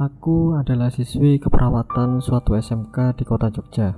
Aku 0.00 0.56
adalah 0.56 0.88
siswi 0.88 1.36
keperawatan 1.36 2.24
suatu 2.24 2.56
SMK 2.56 3.20
di 3.20 3.28
kota 3.28 3.52
Jogja. 3.52 3.92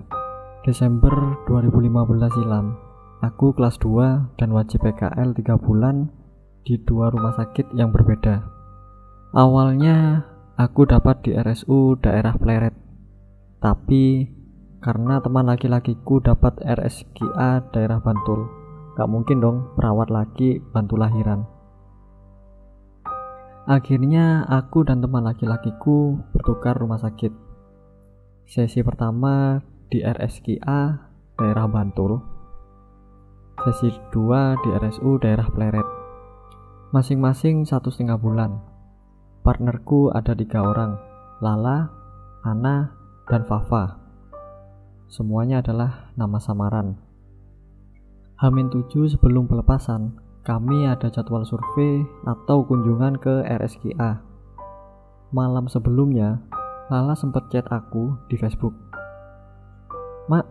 Desember 0.67 1.15
2015 1.47 2.43
silam, 2.43 2.75
aku 3.23 3.55
kelas 3.55 3.79
2 3.79 4.35
dan 4.35 4.51
wajib 4.51 4.83
PKL 4.83 5.31
3 5.31 5.63
bulan 5.63 6.11
di 6.67 6.75
dua 6.83 7.07
rumah 7.07 7.39
sakit 7.39 7.71
yang 7.79 7.95
berbeda. 7.95 8.43
Awalnya 9.31 10.27
aku 10.59 10.91
dapat 10.91 11.23
di 11.23 11.39
RSU 11.39 11.95
daerah 12.03 12.35
Pleret. 12.35 12.75
Tapi 13.63 14.27
karena 14.83 15.23
teman 15.23 15.47
laki-lakiku 15.47 16.19
dapat 16.19 16.59
RSGA 16.67 17.71
daerah 17.71 18.03
Bantul, 18.03 18.51
gak 18.99 19.07
mungkin 19.07 19.39
dong 19.39 19.71
perawat 19.79 20.11
laki 20.11 20.59
bantu 20.75 20.99
lahiran. 20.99 21.47
Akhirnya 23.63 24.43
aku 24.51 24.83
dan 24.83 24.99
teman 24.99 25.23
laki-lakiku 25.23 26.19
bertukar 26.35 26.75
rumah 26.75 26.99
sakit. 26.99 27.31
Sesi 28.43 28.83
pertama 28.83 29.63
di 29.87 30.03
RSKA 30.03 30.81
daerah 31.39 31.71
Bantul. 31.71 32.19
Sesi 33.63 33.95
kedua 33.95 34.59
di 34.67 34.69
RSU 34.75 35.15
daerah 35.23 35.47
Pleret. 35.47 35.87
Masing-masing 36.91 37.63
satu 37.63 37.95
setengah 37.95 38.19
bulan. 38.19 38.59
Partnerku 39.47 40.11
ada 40.11 40.35
tiga 40.35 40.67
orang, 40.67 40.99
Lala, 41.39 41.87
Ana, 42.43 42.91
dan 43.31 43.47
Fafa. 43.47 43.95
Semuanya 45.07 45.63
adalah 45.63 46.11
nama 46.19 46.43
samaran. 46.43 46.99
Hamin 48.43 48.75
7 48.75 49.07
sebelum 49.07 49.47
pelepasan, 49.47 50.19
kami 50.43 50.91
ada 50.91 51.07
jadwal 51.07 51.47
survei 51.47 52.03
atau 52.27 52.67
kunjungan 52.67 53.15
ke 53.23 53.47
RSKA. 53.47 54.19
Malam 55.31 55.71
sebelumnya, 55.71 56.43
Lala 56.91 57.15
sempat 57.15 57.47
chat 57.55 57.63
aku 57.71 58.19
di 58.27 58.35
Facebook. 58.35 58.75
Mak, 60.27 60.47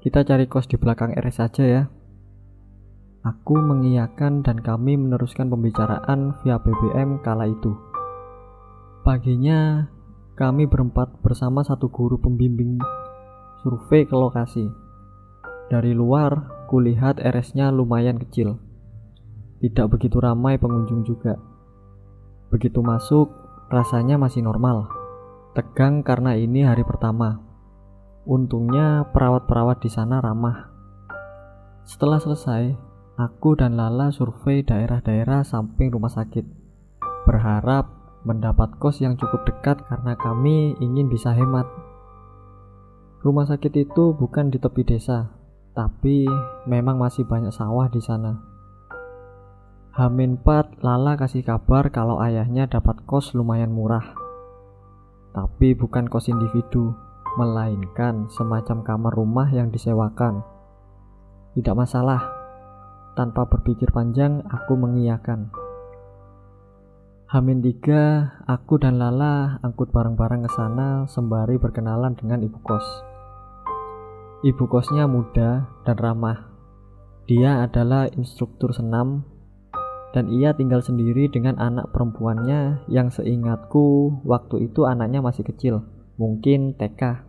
kita 0.00 0.24
cari 0.24 0.48
kos 0.48 0.64
di 0.64 0.80
belakang 0.80 1.12
RS 1.12 1.44
saja 1.44 1.64
ya. 1.68 1.82
Aku 3.22 3.60
mengiyakan 3.60 4.40
dan 4.42 4.64
kami 4.64 4.96
meneruskan 4.96 5.52
pembicaraan 5.52 6.40
via 6.40 6.56
BBM 6.56 7.20
kala 7.20 7.52
itu. 7.52 7.76
Paginya, 9.04 9.92
kami 10.40 10.64
berempat 10.64 11.20
bersama 11.20 11.60
satu 11.60 11.92
guru 11.92 12.16
pembimbing 12.16 12.80
survei 13.60 14.08
ke 14.08 14.16
lokasi. 14.16 14.72
Dari 15.68 15.92
luar, 15.92 16.64
kulihat 16.72 17.20
RS-nya 17.20 17.68
lumayan 17.70 18.16
kecil 18.16 18.71
tidak 19.62 19.94
begitu 19.94 20.18
ramai 20.18 20.58
pengunjung 20.58 21.06
juga. 21.06 21.38
Begitu 22.50 22.82
masuk, 22.82 23.30
rasanya 23.70 24.18
masih 24.18 24.42
normal. 24.42 24.90
Tegang 25.54 26.02
karena 26.02 26.34
ini 26.34 26.66
hari 26.66 26.82
pertama. 26.82 27.38
Untungnya 28.26 29.06
perawat-perawat 29.14 29.78
di 29.78 29.86
sana 29.86 30.18
ramah. 30.18 30.66
Setelah 31.86 32.18
selesai, 32.18 32.74
aku 33.14 33.54
dan 33.54 33.78
Lala 33.78 34.10
survei 34.10 34.66
daerah-daerah 34.66 35.46
samping 35.46 35.94
rumah 35.94 36.10
sakit. 36.10 36.42
Berharap 37.22 37.86
mendapat 38.26 38.82
kos 38.82 38.98
yang 38.98 39.14
cukup 39.14 39.46
dekat 39.46 39.78
karena 39.86 40.18
kami 40.18 40.74
ingin 40.82 41.06
bisa 41.06 41.30
hemat. 41.30 41.70
Rumah 43.22 43.46
sakit 43.46 43.70
itu 43.78 44.10
bukan 44.10 44.50
di 44.50 44.58
tepi 44.58 44.82
desa, 44.82 45.30
tapi 45.70 46.26
memang 46.66 46.98
masih 46.98 47.22
banyak 47.22 47.54
sawah 47.54 47.86
di 47.86 48.02
sana. 48.02 48.51
Hamin 49.92 50.40
4 50.40 50.80
Lala 50.80 51.20
kasih 51.20 51.44
kabar 51.44 51.92
kalau 51.92 52.16
ayahnya 52.24 52.64
dapat 52.64 53.04
kos 53.04 53.36
lumayan 53.36 53.76
murah. 53.76 54.16
Tapi 55.36 55.76
bukan 55.76 56.08
kos 56.08 56.32
individu, 56.32 56.96
melainkan 57.36 58.24
semacam 58.32 58.80
kamar 58.88 59.12
rumah 59.12 59.52
yang 59.52 59.68
disewakan. 59.68 60.40
Tidak 61.52 61.76
masalah. 61.76 62.24
Tanpa 63.20 63.44
berpikir 63.44 63.92
panjang, 63.92 64.40
aku 64.48 64.80
mengiyakan. 64.80 65.52
Hamin 67.28 67.60
3, 67.60 68.48
aku 68.48 68.80
dan 68.80 68.96
Lala 68.96 69.60
angkut 69.60 69.92
bareng-bareng 69.92 70.48
ke 70.48 70.50
sana 70.56 71.04
sembari 71.04 71.60
berkenalan 71.60 72.16
dengan 72.16 72.40
ibu 72.40 72.56
kos. 72.64 72.86
Ibu 74.40 74.64
kosnya 74.72 75.04
muda 75.04 75.68
dan 75.84 76.00
ramah. 76.00 76.48
Dia 77.28 77.60
adalah 77.60 78.08
instruktur 78.16 78.72
senam 78.72 79.28
dan 80.12 80.28
ia 80.28 80.52
tinggal 80.52 80.84
sendiri 80.84 81.32
dengan 81.32 81.56
anak 81.56 81.88
perempuannya 81.90 82.84
yang 82.92 83.08
seingatku 83.08 84.20
waktu 84.28 84.68
itu 84.68 84.84
anaknya 84.84 85.24
masih 85.24 85.42
kecil, 85.48 85.84
mungkin 86.20 86.76
TK. 86.76 87.24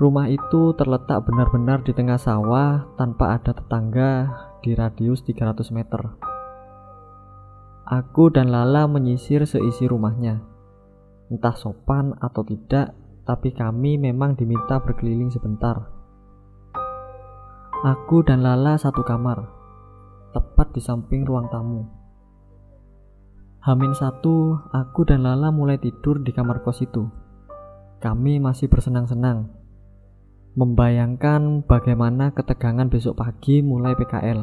Rumah 0.00 0.26
itu 0.32 0.72
terletak 0.74 1.28
benar-benar 1.28 1.84
di 1.84 1.92
tengah 1.92 2.16
sawah 2.16 2.88
tanpa 2.96 3.36
ada 3.38 3.52
tetangga 3.52 4.32
di 4.64 4.72
radius 4.72 5.20
300 5.22 5.68
meter. 5.70 6.02
Aku 7.86 8.32
dan 8.32 8.48
Lala 8.48 8.88
menyisir 8.88 9.44
seisi 9.44 9.84
rumahnya. 9.84 10.40
Entah 11.28 11.52
sopan 11.54 12.16
atau 12.18 12.40
tidak, 12.40 12.96
tapi 13.28 13.52
kami 13.52 14.00
memang 14.00 14.32
diminta 14.32 14.80
berkeliling 14.80 15.28
sebentar. 15.28 15.92
Aku 17.84 18.24
dan 18.24 18.40
Lala 18.40 18.80
satu 18.80 19.04
kamar, 19.04 19.61
tepat 20.32 20.72
di 20.72 20.80
samping 20.80 21.28
ruang 21.28 21.52
tamu. 21.52 21.84
Hamin 23.62 23.94
satu, 23.94 24.58
aku 24.74 25.06
dan 25.06 25.22
Lala 25.22 25.54
mulai 25.54 25.78
tidur 25.78 26.18
di 26.18 26.34
kamar 26.34 26.66
kos 26.66 26.82
itu. 26.82 27.06
Kami 28.02 28.42
masih 28.42 28.66
bersenang-senang, 28.66 29.46
membayangkan 30.58 31.62
bagaimana 31.62 32.34
ketegangan 32.34 32.90
besok 32.90 33.22
pagi 33.22 33.62
mulai 33.62 33.94
PKL. 33.94 34.40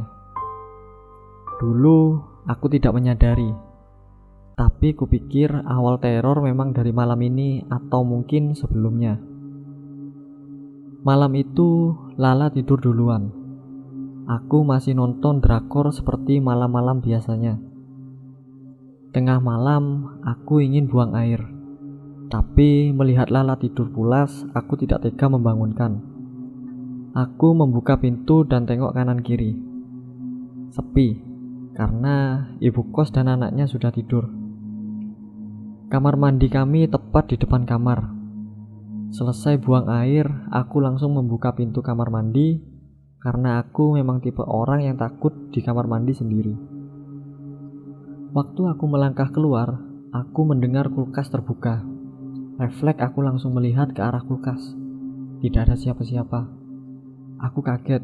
Dulu 1.59 1.99
aku 2.47 2.65
tidak 2.71 2.95
menyadari, 2.95 3.51
tapi 4.55 4.95
kupikir 4.95 5.51
awal 5.67 5.99
teror 5.99 6.39
memang 6.39 6.71
dari 6.71 6.95
malam 6.95 7.19
ini 7.19 7.67
atau 7.67 8.07
mungkin 8.07 8.55
sebelumnya. 8.55 9.19
Malam 11.03 11.31
itu 11.35 11.95
Lala 12.19 12.51
tidur 12.51 12.79
duluan. 12.79 13.38
Aku 14.29 14.61
masih 14.61 14.93
nonton 14.93 15.41
drakor 15.41 15.89
seperti 15.89 16.37
malam-malam 16.37 17.01
biasanya. 17.01 17.57
Tengah 19.09 19.41
malam, 19.41 20.05
aku 20.21 20.61
ingin 20.61 20.85
buang 20.85 21.17
air. 21.17 21.41
Tapi 22.29 22.93
melihat 22.93 23.33
Lala 23.33 23.57
tidur 23.57 23.89
pulas, 23.89 24.45
aku 24.53 24.77
tidak 24.77 25.01
tega 25.01 25.33
membangunkan. 25.33 25.97
Aku 27.17 27.57
membuka 27.57 27.97
pintu 27.97 28.45
dan 28.45 28.69
tengok 28.69 28.93
kanan 28.93 29.25
kiri. 29.25 29.57
Sepi, 30.77 31.25
karena 31.73 32.45
ibu 32.61 32.85
kos 32.93 33.09
dan 33.09 33.33
anaknya 33.33 33.65
sudah 33.65 33.89
tidur. 33.89 34.29
Kamar 35.89 36.21
mandi 36.21 36.53
kami 36.53 36.85
tepat 36.85 37.33
di 37.33 37.41
depan 37.41 37.65
kamar. 37.65 38.13
Selesai 39.09 39.57
buang 39.57 39.89
air, 39.89 40.29
aku 40.53 40.77
langsung 40.85 41.17
membuka 41.17 41.49
pintu 41.57 41.81
kamar 41.81 42.13
mandi 42.13 42.68
karena 43.19 43.59
aku 43.59 43.99
memang 43.99 44.23
tipe 44.23 44.39
orang 44.39 44.87
yang 44.87 44.95
takut 44.95 45.31
di 45.51 45.59
kamar 45.59 45.85
mandi 45.85 46.15
sendiri. 46.15 46.55
Waktu 48.31 48.61
aku 48.71 48.85
melangkah 48.87 49.27
keluar, 49.33 49.79
aku 50.15 50.41
mendengar 50.47 50.87
kulkas 50.87 51.27
terbuka. 51.27 51.83
Refleks 52.59 52.99
aku 53.03 53.23
langsung 53.23 53.55
melihat 53.55 53.91
ke 53.91 53.99
arah 53.99 54.23
kulkas. 54.23 54.59
Tidak 55.39 55.61
ada 55.67 55.75
siapa-siapa. 55.75 56.47
Aku 57.39 57.63
kaget, 57.63 58.03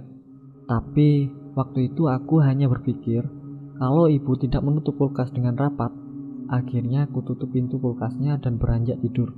tapi 0.67 1.31
waktu 1.55 1.91
itu 1.91 2.07
aku 2.07 2.39
hanya 2.39 2.71
berpikir 2.71 3.27
kalau 3.75 4.07
ibu 4.07 4.39
tidak 4.39 4.63
menutup 4.63 4.95
kulkas 4.95 5.35
dengan 5.35 5.59
rapat, 5.59 5.91
akhirnya 6.47 7.11
aku 7.11 7.27
tutup 7.27 7.51
pintu 7.51 7.75
kulkasnya 7.75 8.39
dan 8.39 8.55
beranjak 8.55 8.95
tidur. 9.03 9.35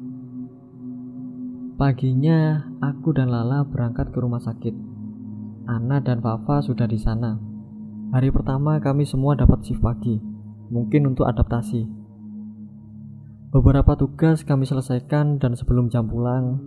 Paginya, 1.78 2.70
aku 2.78 3.18
dan 3.18 3.34
Lala 3.34 3.66
berangkat 3.66 4.14
ke 4.14 4.18
rumah 4.22 4.42
sakit. 4.42 4.87
Ana 5.68 6.00
dan 6.00 6.24
Fafa 6.24 6.64
sudah 6.64 6.88
di 6.88 6.96
sana. 6.96 7.36
Hari 8.16 8.32
pertama 8.32 8.80
kami 8.80 9.04
semua 9.04 9.36
dapat 9.36 9.68
shift 9.68 9.84
pagi, 9.84 10.16
mungkin 10.72 11.12
untuk 11.12 11.28
adaptasi. 11.28 11.84
Beberapa 13.52 14.00
tugas 14.00 14.48
kami 14.48 14.64
selesaikan 14.64 15.44
dan 15.44 15.60
sebelum 15.60 15.92
jam 15.92 16.08
pulang, 16.08 16.64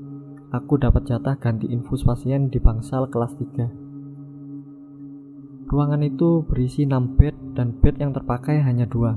aku 0.52 0.76
dapat 0.76 1.08
jatah 1.08 1.32
ganti 1.40 1.72
infus 1.72 2.04
pasien 2.04 2.52
di 2.52 2.60
bangsal 2.60 3.08
kelas 3.08 3.40
3. 3.40 5.72
Ruangan 5.72 6.04
itu 6.04 6.44
berisi 6.44 6.84
6 6.84 7.16
bed 7.16 7.56
dan 7.56 7.80
bed 7.80 8.04
yang 8.04 8.12
terpakai 8.12 8.60
hanya 8.60 8.84
dua. 8.84 9.16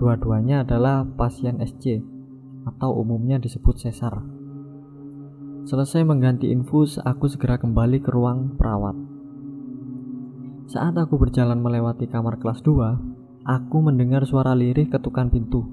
Dua-duanya 0.00 0.64
adalah 0.64 1.04
pasien 1.04 1.60
SC 1.60 2.00
atau 2.64 2.96
umumnya 2.96 3.36
disebut 3.36 3.84
sesar. 3.84 4.33
Selesai 5.64 6.04
mengganti 6.04 6.52
infus, 6.52 7.00
aku 7.00 7.24
segera 7.24 7.56
kembali 7.56 8.04
ke 8.04 8.12
ruang 8.12 8.52
perawat. 8.60 8.92
Saat 10.68 11.00
aku 11.00 11.16
berjalan 11.16 11.56
melewati 11.56 12.04
kamar 12.04 12.36
kelas 12.36 12.60
2, 12.60 13.48
aku 13.48 13.76
mendengar 13.80 14.28
suara 14.28 14.52
lirih 14.52 14.92
ketukan 14.92 15.32
pintu. 15.32 15.64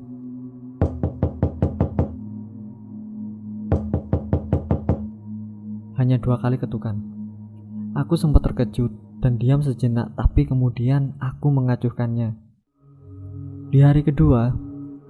Hanya 6.00 6.24
dua 6.24 6.40
kali 6.40 6.56
ketukan. 6.56 6.96
Aku 8.00 8.16
sempat 8.16 8.48
terkejut 8.48 8.96
dan 9.20 9.36
diam 9.36 9.60
sejenak, 9.60 10.16
tapi 10.16 10.48
kemudian 10.48 11.20
aku 11.20 11.52
mengacuhkannya. 11.52 12.40
Di 13.76 13.84
hari 13.84 14.08
kedua, 14.08 14.56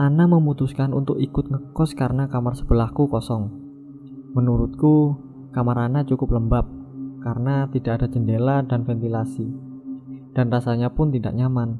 Ana 0.02 0.26
memutuskan 0.26 0.98
untuk 0.98 1.22
ikut 1.22 1.54
ngekos 1.54 1.94
karena 1.94 2.26
kamar 2.26 2.58
sebelahku 2.58 3.06
kosong. 3.06 3.61
Menurutku, 4.32 5.20
kamar 5.52 5.92
Ana 5.92 6.08
cukup 6.08 6.40
lembab 6.40 6.64
karena 7.20 7.68
tidak 7.70 8.02
ada 8.02 8.08
jendela 8.08 8.64
dan 8.66 8.88
ventilasi, 8.88 9.52
dan 10.32 10.48
rasanya 10.48 10.90
pun 10.90 11.12
tidak 11.12 11.36
nyaman. 11.36 11.78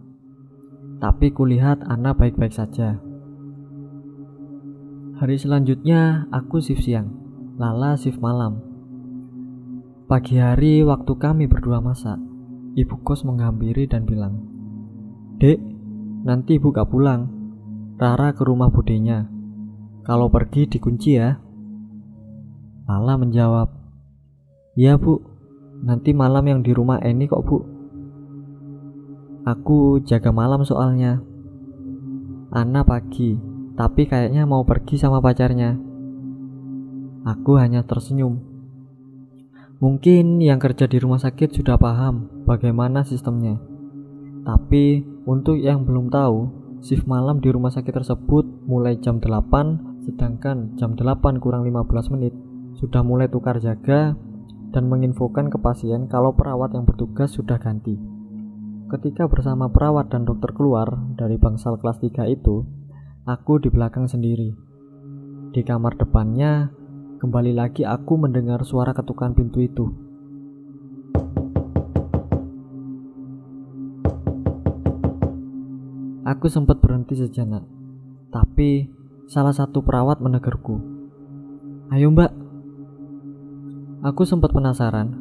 Tapi 1.00 1.34
kulihat 1.34 1.82
Ana 1.88 2.14
baik-baik 2.14 2.54
saja. 2.54 3.00
Hari 5.18 5.38
selanjutnya 5.38 6.28
aku 6.30 6.62
shift 6.62 6.86
siang, 6.86 7.14
Lala 7.58 7.96
shift 7.96 8.20
malam. 8.20 8.62
Pagi 10.10 10.38
hari 10.38 10.84
waktu 10.84 11.14
kami 11.16 11.48
berdua 11.48 11.80
masak, 11.80 12.20
ibu 12.76 13.00
kos 13.02 13.24
menghampiri 13.24 13.88
dan 13.88 14.04
bilang, 14.04 14.44
Dek, 15.40 15.58
nanti 16.28 16.62
ibu 16.62 16.70
gak 16.70 16.92
pulang. 16.92 17.32
Rara 18.02 18.34
ke 18.34 18.42
rumah 18.42 18.74
budenya. 18.74 19.30
Kalau 20.02 20.34
pergi 20.34 20.66
dikunci 20.66 21.22
ya. 21.22 21.38
Lala 22.92 23.16
menjawab, 23.16 23.72
Iya 24.76 25.00
bu, 25.00 25.24
nanti 25.80 26.12
malam 26.12 26.44
yang 26.44 26.60
di 26.60 26.76
rumah 26.76 27.00
Eni 27.00 27.24
kok 27.24 27.40
bu. 27.48 27.64
Aku 29.48 30.04
jaga 30.04 30.36
malam 30.36 30.68
soalnya. 30.68 31.24
Ana 32.52 32.84
pagi, 32.84 33.40
tapi 33.80 34.12
kayaknya 34.12 34.44
mau 34.44 34.68
pergi 34.68 35.00
sama 35.00 35.24
pacarnya. 35.24 35.80
Aku 37.24 37.56
hanya 37.56 37.88
tersenyum 37.88 38.44
Mungkin 39.80 40.44
yang 40.44 40.60
kerja 40.60 40.84
di 40.84 41.00
rumah 41.00 41.24
sakit 41.24 41.56
sudah 41.56 41.80
paham 41.80 42.44
bagaimana 42.44 43.08
sistemnya. 43.08 43.56
Tapi 44.44 45.00
untuk 45.24 45.56
yang 45.56 45.88
belum 45.88 46.12
tahu, 46.12 46.52
shift 46.84 47.08
malam 47.08 47.40
di 47.40 47.56
rumah 47.56 47.72
sakit 47.72 48.04
tersebut 48.04 48.68
mulai 48.68 49.00
jam 49.00 49.24
8, 49.24 50.04
sedangkan 50.04 50.76
jam 50.76 51.00
8 51.00 51.40
kurang 51.40 51.64
15 51.64 52.14
menit 52.20 52.51
sudah 52.80 53.02
mulai 53.04 53.28
tukar 53.28 53.60
jaga 53.60 54.16
dan 54.72 54.84
menginfokan 54.88 55.52
ke 55.52 55.58
pasien 55.60 56.08
kalau 56.08 56.32
perawat 56.32 56.72
yang 56.72 56.88
bertugas 56.88 57.36
sudah 57.36 57.60
ganti. 57.60 58.00
Ketika 58.92 59.28
bersama 59.28 59.72
perawat 59.72 60.12
dan 60.12 60.28
dokter 60.28 60.52
keluar 60.52 61.00
dari 61.16 61.40
bangsal 61.40 61.80
kelas 61.80 62.00
3 62.04 62.28
itu, 62.32 62.68
aku 63.28 63.60
di 63.60 63.72
belakang 63.72 64.08
sendiri. 64.08 64.52
Di 65.52 65.64
kamar 65.64 66.00
depannya 66.00 66.82
Kembali 67.22 67.54
lagi 67.54 67.86
aku 67.86 68.18
mendengar 68.18 68.66
suara 68.66 68.98
ketukan 68.98 69.38
pintu 69.38 69.62
itu. 69.62 69.86
Aku 76.26 76.50
sempat 76.50 76.82
berhenti 76.82 77.14
sejenak, 77.14 77.62
tapi 78.34 78.90
salah 79.30 79.54
satu 79.54 79.86
perawat 79.86 80.18
menegurku. 80.18 80.82
Ayo 81.94 82.10
mbak. 82.10 82.41
Aku 84.02 84.26
sempat 84.26 84.50
penasaran, 84.50 85.14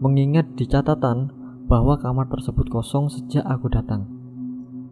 mengingat 0.00 0.44
di 0.60 0.68
catatan 0.68 1.32
bahwa 1.66 1.96
kamar 1.96 2.28
tersebut 2.28 2.68
kosong 2.68 3.08
sejak 3.08 3.42
aku 3.48 3.72
datang. 3.72 4.04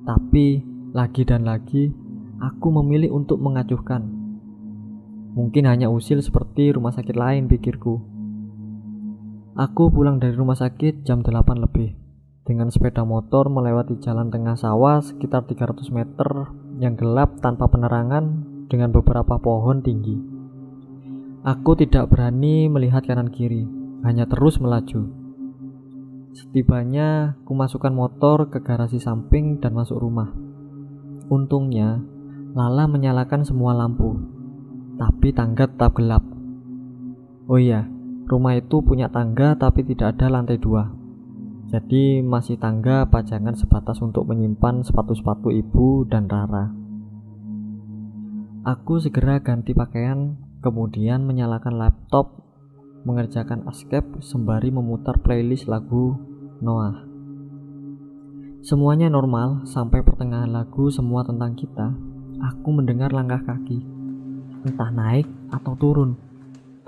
Tapi 0.08 0.64
lagi 0.96 1.23
dan 1.29 1.44
lagi, 1.44 1.93
aku 2.41 2.73
memilih 2.73 3.12
untuk 3.12 3.41
mengacuhkan 3.41 4.25
Mungkin 5.35 5.67
hanya 5.67 5.91
usil 5.91 6.23
seperti 6.23 6.70
rumah 6.70 6.94
sakit 6.94 7.19
lain 7.19 7.50
pikirku. 7.50 7.99
Aku 9.58 9.90
pulang 9.90 10.23
dari 10.23 10.31
rumah 10.38 10.55
sakit 10.55 11.02
jam 11.02 11.26
8 11.26 11.58
lebih 11.58 11.99
dengan 12.47 12.70
sepeda 12.70 13.02
motor 13.02 13.50
melewati 13.50 13.99
jalan 13.99 14.31
tengah 14.31 14.55
sawah 14.55 15.02
sekitar 15.02 15.43
300 15.50 15.90
meter 15.90 16.55
yang 16.79 16.94
gelap 16.94 17.43
tanpa 17.43 17.67
penerangan 17.67 18.47
dengan 18.70 18.94
beberapa 18.94 19.35
pohon 19.43 19.82
tinggi. 19.82 20.33
Aku 21.44 21.76
tidak 21.76 22.08
berani 22.08 22.73
melihat 22.73 23.05
kanan 23.05 23.29
kiri, 23.29 23.69
hanya 24.00 24.25
terus 24.25 24.56
melaju. 24.56 25.12
Setibanya, 26.32 27.37
ku 27.44 27.52
masukkan 27.52 27.93
motor 27.93 28.49
ke 28.49 28.64
garasi 28.64 28.96
samping 28.96 29.61
dan 29.61 29.76
masuk 29.76 30.00
rumah. 30.00 30.32
Untungnya, 31.29 32.00
Lala 32.55 32.87
menyalakan 32.87 33.43
semua 33.43 33.75
lampu 33.75 34.35
tapi 34.94 35.35
tangga 35.35 35.67
tetap 35.67 35.99
gelap. 35.99 36.23
Oh 37.50 37.58
iya, 37.58 37.85
rumah 38.31 38.55
itu 38.56 38.81
punya 38.81 39.11
tangga 39.11 39.58
tapi 39.58 39.82
tidak 39.82 40.17
ada 40.17 40.31
lantai 40.31 40.56
dua. 40.58 40.90
Jadi 41.69 42.23
masih 42.23 42.61
tangga 42.62 43.08
pajangan 43.11 43.58
sebatas 43.58 43.99
untuk 43.99 44.31
menyimpan 44.31 44.87
sepatu-sepatu 44.87 45.50
ibu 45.50 46.06
dan 46.06 46.31
Rara. 46.31 46.70
Aku 48.64 48.97
segera 49.02 49.43
ganti 49.43 49.75
pakaian, 49.75 50.38
kemudian 50.64 51.28
menyalakan 51.28 51.76
laptop, 51.76 52.40
mengerjakan 53.05 53.69
escape 53.69 54.25
sembari 54.25 54.72
memutar 54.72 55.21
playlist 55.21 55.68
lagu 55.68 56.16
Noah. 56.64 57.04
Semuanya 58.64 59.12
normal 59.12 59.68
sampai 59.68 60.00
pertengahan 60.00 60.49
lagu 60.49 60.88
semua 60.88 61.21
tentang 61.28 61.52
kita. 61.52 61.92
Aku 62.40 62.73
mendengar 62.73 63.12
langkah 63.12 63.44
kaki 63.44 63.94
entah 64.64 64.88
naik 64.88 65.28
atau 65.52 65.76
turun, 65.76 66.16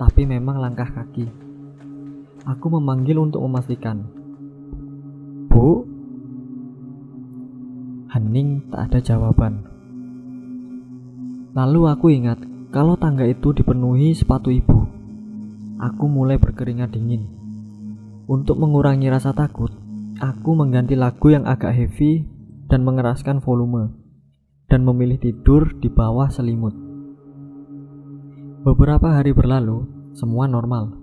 tapi 0.01 0.25
memang 0.25 0.57
langkah 0.57 0.89
kaki. 0.89 1.29
Aku 2.49 2.73
memanggil 2.73 3.21
untuk 3.21 3.45
memastikan. 3.45 4.01
Bu? 5.45 5.85
Hening 8.09 8.65
tak 8.73 8.89
ada 8.89 8.99
jawaban. 9.03 9.61
Lalu 11.53 11.81
aku 11.85 12.07
ingat 12.09 12.41
kalau 12.77 12.93
tangga 12.93 13.25
itu 13.25 13.57
dipenuhi 13.57 14.13
sepatu 14.13 14.53
ibu. 14.53 14.85
Aku 15.81 16.05
mulai 16.05 16.37
berkeringat 16.37 16.93
dingin. 16.93 17.25
Untuk 18.29 18.61
mengurangi 18.61 19.09
rasa 19.09 19.33
takut, 19.33 19.73
aku 20.21 20.53
mengganti 20.53 20.93
lagu 20.93 21.33
yang 21.33 21.49
agak 21.49 21.73
heavy 21.73 22.29
dan 22.69 22.85
mengeraskan 22.85 23.41
volume 23.41 23.97
dan 24.69 24.85
memilih 24.85 25.17
tidur 25.17 25.73
di 25.81 25.89
bawah 25.89 26.29
selimut. 26.29 26.77
Beberapa 28.61 29.09
hari 29.09 29.33
berlalu, 29.33 29.89
semua 30.13 30.45
normal. 30.45 30.93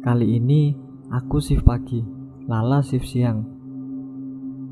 Kali 0.00 0.40
ini 0.40 0.72
aku 1.12 1.36
shift 1.36 1.68
pagi, 1.68 2.00
Lala 2.48 2.80
shift 2.80 3.04
siang. 3.04 3.44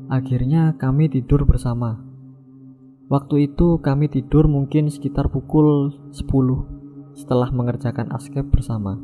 Akhirnya 0.09 0.73
kami 0.81 1.13
tidur 1.13 1.45
bersama. 1.45 2.08
Waktu 3.09 3.49
itu 3.49 3.81
kami 3.81 4.05
tidur 4.05 4.45
mungkin 4.45 4.93
sekitar 4.93 5.33
pukul 5.33 5.97
10 6.13 6.29
setelah 7.17 7.49
mengerjakan 7.49 8.13
escape 8.13 8.53
bersama. 8.53 9.01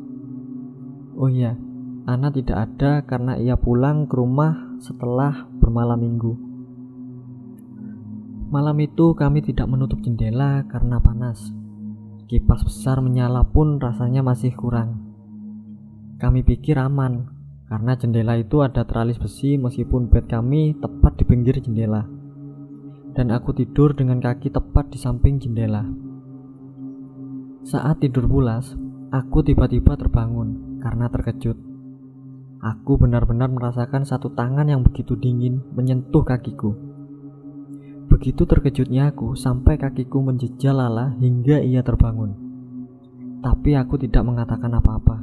Oh 1.18 1.26
iya, 1.26 1.58
Ana 2.06 2.30
tidak 2.30 2.70
ada 2.70 3.02
karena 3.02 3.34
ia 3.34 3.58
pulang 3.58 4.06
ke 4.06 4.14
rumah 4.14 4.78
setelah 4.78 5.50
bermalam 5.58 5.98
minggu. 5.98 6.32
Malam 8.46 8.78
itu 8.78 9.10
kami 9.18 9.42
tidak 9.42 9.66
menutup 9.66 9.98
jendela 9.98 10.62
karena 10.70 11.02
panas. 11.02 11.50
Kipas 12.30 12.62
besar 12.62 13.02
menyala 13.02 13.42
pun 13.42 13.82
rasanya 13.82 14.22
masih 14.22 14.54
kurang. 14.54 15.02
Kami 16.22 16.46
pikir 16.46 16.78
aman, 16.78 17.26
karena 17.66 17.98
jendela 17.98 18.38
itu 18.38 18.62
ada 18.62 18.86
teralis 18.86 19.18
besi 19.18 19.58
meskipun 19.58 20.06
bed 20.06 20.30
kami 20.30 20.78
tepat 20.78 21.18
di 21.18 21.24
pinggir 21.26 21.58
jendela. 21.58 22.15
Dan 23.16 23.32
aku 23.32 23.56
tidur 23.56 23.96
dengan 23.96 24.20
kaki 24.20 24.52
tepat 24.52 24.92
di 24.92 25.00
samping 25.00 25.40
jendela. 25.40 25.88
Saat 27.64 28.04
tidur 28.04 28.28
pulas, 28.28 28.76
aku 29.08 29.40
tiba-tiba 29.40 29.96
terbangun 29.96 30.78
karena 30.84 31.08
terkejut. 31.08 31.56
Aku 32.60 33.00
benar-benar 33.00 33.48
merasakan 33.48 34.04
satu 34.04 34.36
tangan 34.36 34.68
yang 34.68 34.84
begitu 34.84 35.16
dingin 35.16 35.64
menyentuh 35.72 36.22
kakiku. 36.28 36.76
Begitu 38.06 38.44
terkejutnya 38.44 39.10
aku 39.10 39.34
sampai 39.34 39.80
kakiku 39.80 40.22
menjejal 40.22 40.76
lala 40.76 41.16
hingga 41.18 41.58
ia 41.64 41.80
terbangun. 41.82 42.36
Tapi 43.40 43.74
aku 43.74 43.96
tidak 43.96 44.22
mengatakan 44.28 44.72
apa-apa. 44.76 45.16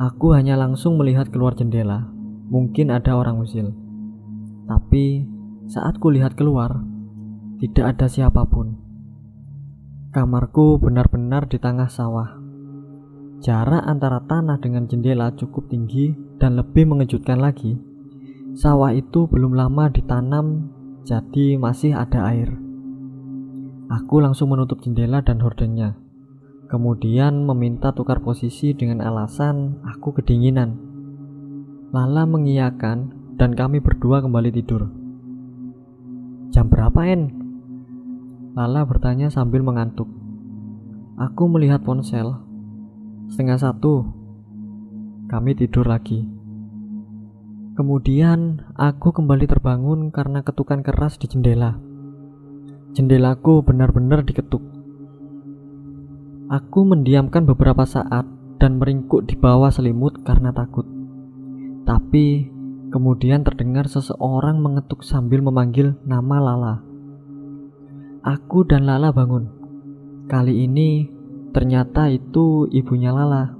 Aku 0.00 0.32
hanya 0.34 0.58
langsung 0.58 0.98
melihat 0.98 1.28
keluar 1.28 1.54
jendela. 1.54 2.08
Mungkin 2.48 2.90
ada 2.90 3.14
orang 3.14 3.38
usil. 3.40 3.70
Tapi 4.66 5.31
saat 5.72 5.96
kulihat 5.96 6.36
keluar, 6.36 6.84
tidak 7.56 7.96
ada 7.96 8.04
siapa 8.04 8.44
pun. 8.44 8.76
Kamarku 10.12 10.76
benar-benar 10.76 11.48
di 11.48 11.56
tengah 11.56 11.88
sawah. 11.88 12.36
Jarak 13.40 13.80
antara 13.88 14.20
tanah 14.20 14.60
dengan 14.60 14.84
jendela 14.84 15.32
cukup 15.32 15.72
tinggi 15.72 16.12
dan 16.36 16.60
lebih 16.60 16.84
mengejutkan 16.84 17.40
lagi. 17.40 17.80
Sawah 18.52 18.92
itu 18.92 19.24
belum 19.24 19.56
lama 19.56 19.88
ditanam 19.88 20.68
jadi 21.08 21.56
masih 21.56 21.96
ada 21.96 22.28
air. 22.28 22.52
Aku 23.88 24.20
langsung 24.20 24.52
menutup 24.52 24.84
jendela 24.84 25.24
dan 25.24 25.40
hordennya. 25.40 25.96
Kemudian 26.68 27.48
meminta 27.48 27.96
tukar 27.96 28.20
posisi 28.20 28.76
dengan 28.76 29.00
alasan 29.00 29.80
aku 29.88 30.20
kedinginan. 30.20 30.76
Lala 31.96 32.28
mengiyakan 32.28 33.32
dan 33.40 33.56
kami 33.56 33.80
berdua 33.80 34.20
kembali 34.20 34.52
tidur. 34.52 35.01
Jam 36.52 36.68
berapa, 36.68 37.00
En? 37.08 37.32
Lala 38.52 38.84
bertanya 38.84 39.32
sambil 39.32 39.64
mengantuk. 39.64 40.04
Aku 41.16 41.48
melihat 41.48 41.80
ponsel. 41.80 42.44
Setengah 43.32 43.56
satu. 43.56 44.04
Kami 45.32 45.56
tidur 45.56 45.88
lagi. 45.88 46.28
Kemudian 47.72 48.68
aku 48.76 49.16
kembali 49.16 49.48
terbangun 49.48 50.12
karena 50.12 50.44
ketukan 50.44 50.84
keras 50.84 51.16
di 51.16 51.24
jendela. 51.24 51.80
Jendelaku 52.92 53.64
benar-benar 53.64 54.20
diketuk. 54.20 54.60
Aku 56.52 56.84
mendiamkan 56.84 57.48
beberapa 57.48 57.88
saat 57.88 58.28
dan 58.60 58.76
meringkuk 58.76 59.24
di 59.24 59.40
bawah 59.40 59.72
selimut 59.72 60.20
karena 60.20 60.52
takut. 60.52 60.84
Tapi 61.88 62.51
kemudian 62.92 63.40
terdengar 63.42 63.88
seseorang 63.88 64.60
mengetuk 64.60 65.00
sambil 65.00 65.40
memanggil 65.40 65.96
nama 66.04 66.36
Lala. 66.38 66.74
Aku 68.22 68.68
dan 68.68 68.84
Lala 68.84 69.10
bangun. 69.10 69.48
Kali 70.28 70.68
ini 70.68 71.08
ternyata 71.56 72.12
itu 72.12 72.68
ibunya 72.68 73.10
Lala. 73.10 73.56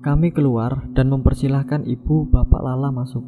Kami 0.00 0.32
keluar 0.32 0.88
dan 0.96 1.12
mempersilahkan 1.12 1.84
ibu 1.84 2.24
bapak 2.26 2.60
Lala 2.64 2.88
masuk. 2.88 3.22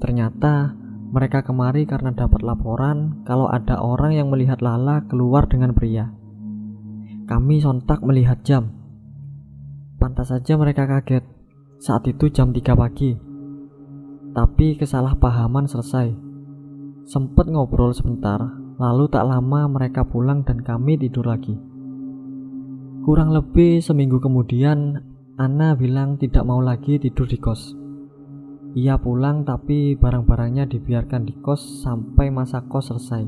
Ternyata 0.00 0.72
mereka 1.12 1.44
kemari 1.44 1.84
karena 1.84 2.16
dapat 2.16 2.40
laporan 2.40 3.20
kalau 3.28 3.52
ada 3.52 3.78
orang 3.84 4.16
yang 4.16 4.32
melihat 4.32 4.64
Lala 4.64 5.04
keluar 5.06 5.44
dengan 5.44 5.76
pria. 5.76 6.08
Kami 7.28 7.60
sontak 7.62 8.00
melihat 8.02 8.40
jam. 8.42 8.72
Pantas 10.00 10.32
saja 10.32 10.56
mereka 10.56 10.88
kaget. 10.88 11.22
Saat 11.78 12.08
itu 12.08 12.32
jam 12.32 12.50
3 12.50 12.74
pagi. 12.74 13.29
Tapi 14.30 14.78
kesalahpahaman 14.78 15.66
selesai. 15.66 16.14
Sempat 17.02 17.50
ngobrol 17.50 17.90
sebentar, 17.90 18.38
lalu 18.78 19.10
tak 19.10 19.26
lama 19.26 19.66
mereka 19.66 20.06
pulang 20.06 20.46
dan 20.46 20.62
kami 20.62 20.94
tidur 20.94 21.26
lagi. 21.26 21.58
Kurang 23.02 23.34
lebih 23.34 23.82
seminggu 23.82 24.22
kemudian, 24.22 25.02
Ana 25.34 25.74
bilang 25.74 26.14
tidak 26.14 26.46
mau 26.46 26.62
lagi 26.62 27.02
tidur 27.02 27.26
di 27.26 27.42
kos. 27.42 27.74
Ia 28.78 29.02
pulang 29.02 29.42
tapi 29.42 29.98
barang-barangnya 29.98 30.70
dibiarkan 30.70 31.26
di 31.26 31.34
kos 31.42 31.82
sampai 31.82 32.30
masa 32.30 32.62
kos 32.62 32.94
selesai. 32.94 33.24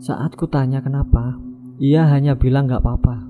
Saat 0.00 0.32
ku 0.40 0.48
tanya 0.48 0.80
kenapa, 0.80 1.36
ia 1.76 2.08
hanya 2.08 2.40
bilang 2.40 2.72
gak 2.72 2.80
apa-apa. 2.80 3.28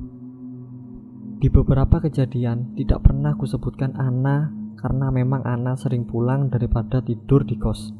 Di 1.43 1.51
beberapa 1.51 1.99
kejadian 1.99 2.79
tidak 2.79 3.11
pernah 3.11 3.35
kusebutkan 3.35 3.99
Ana 3.99 4.60
karena 4.81 5.13
memang 5.13 5.45
Ana 5.45 5.77
sering 5.77 6.09
pulang 6.09 6.49
daripada 6.49 7.05
tidur 7.05 7.45
di 7.45 7.61
kos. 7.61 7.93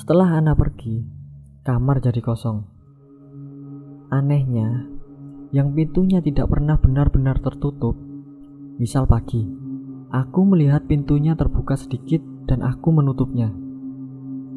Setelah 0.00 0.40
Ana 0.40 0.56
pergi, 0.56 1.04
kamar 1.60 2.00
jadi 2.00 2.24
kosong. 2.24 2.64
Anehnya, 4.08 4.88
yang 5.52 5.76
pintunya 5.76 6.24
tidak 6.24 6.48
pernah 6.48 6.80
benar-benar 6.80 7.36
tertutup. 7.44 8.00
Misal 8.80 9.04
pagi, 9.04 9.44
aku 10.08 10.40
melihat 10.48 10.88
pintunya 10.88 11.36
terbuka 11.36 11.76
sedikit 11.76 12.24
dan 12.48 12.64
aku 12.64 12.88
menutupnya. 12.88 13.52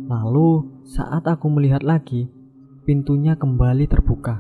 Lalu, 0.08 0.80
saat 0.88 1.28
aku 1.28 1.52
melihat 1.52 1.84
lagi, 1.84 2.32
pintunya 2.88 3.36
kembali 3.36 3.84
terbuka. 3.92 4.40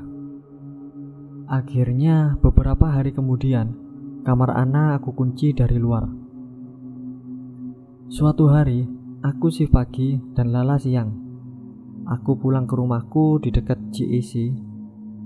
Akhirnya, 1.51 2.39
beberapa 2.39 2.87
hari 2.95 3.11
kemudian, 3.11 3.82
kamar 4.23 4.55
Ana 4.55 4.95
aku 4.95 5.11
kunci 5.11 5.51
dari 5.51 5.75
luar. 5.75 6.07
Suatu 8.07 8.47
hari, 8.47 8.87
aku 9.19 9.51
si 9.51 9.67
pagi 9.67 10.15
dan 10.31 10.55
Lala 10.55 10.79
siang. 10.79 11.11
Aku 12.07 12.39
pulang 12.39 12.63
ke 12.63 12.75
rumahku 12.75 13.43
di 13.43 13.51
dekat 13.51 13.91
GEC 13.91 14.55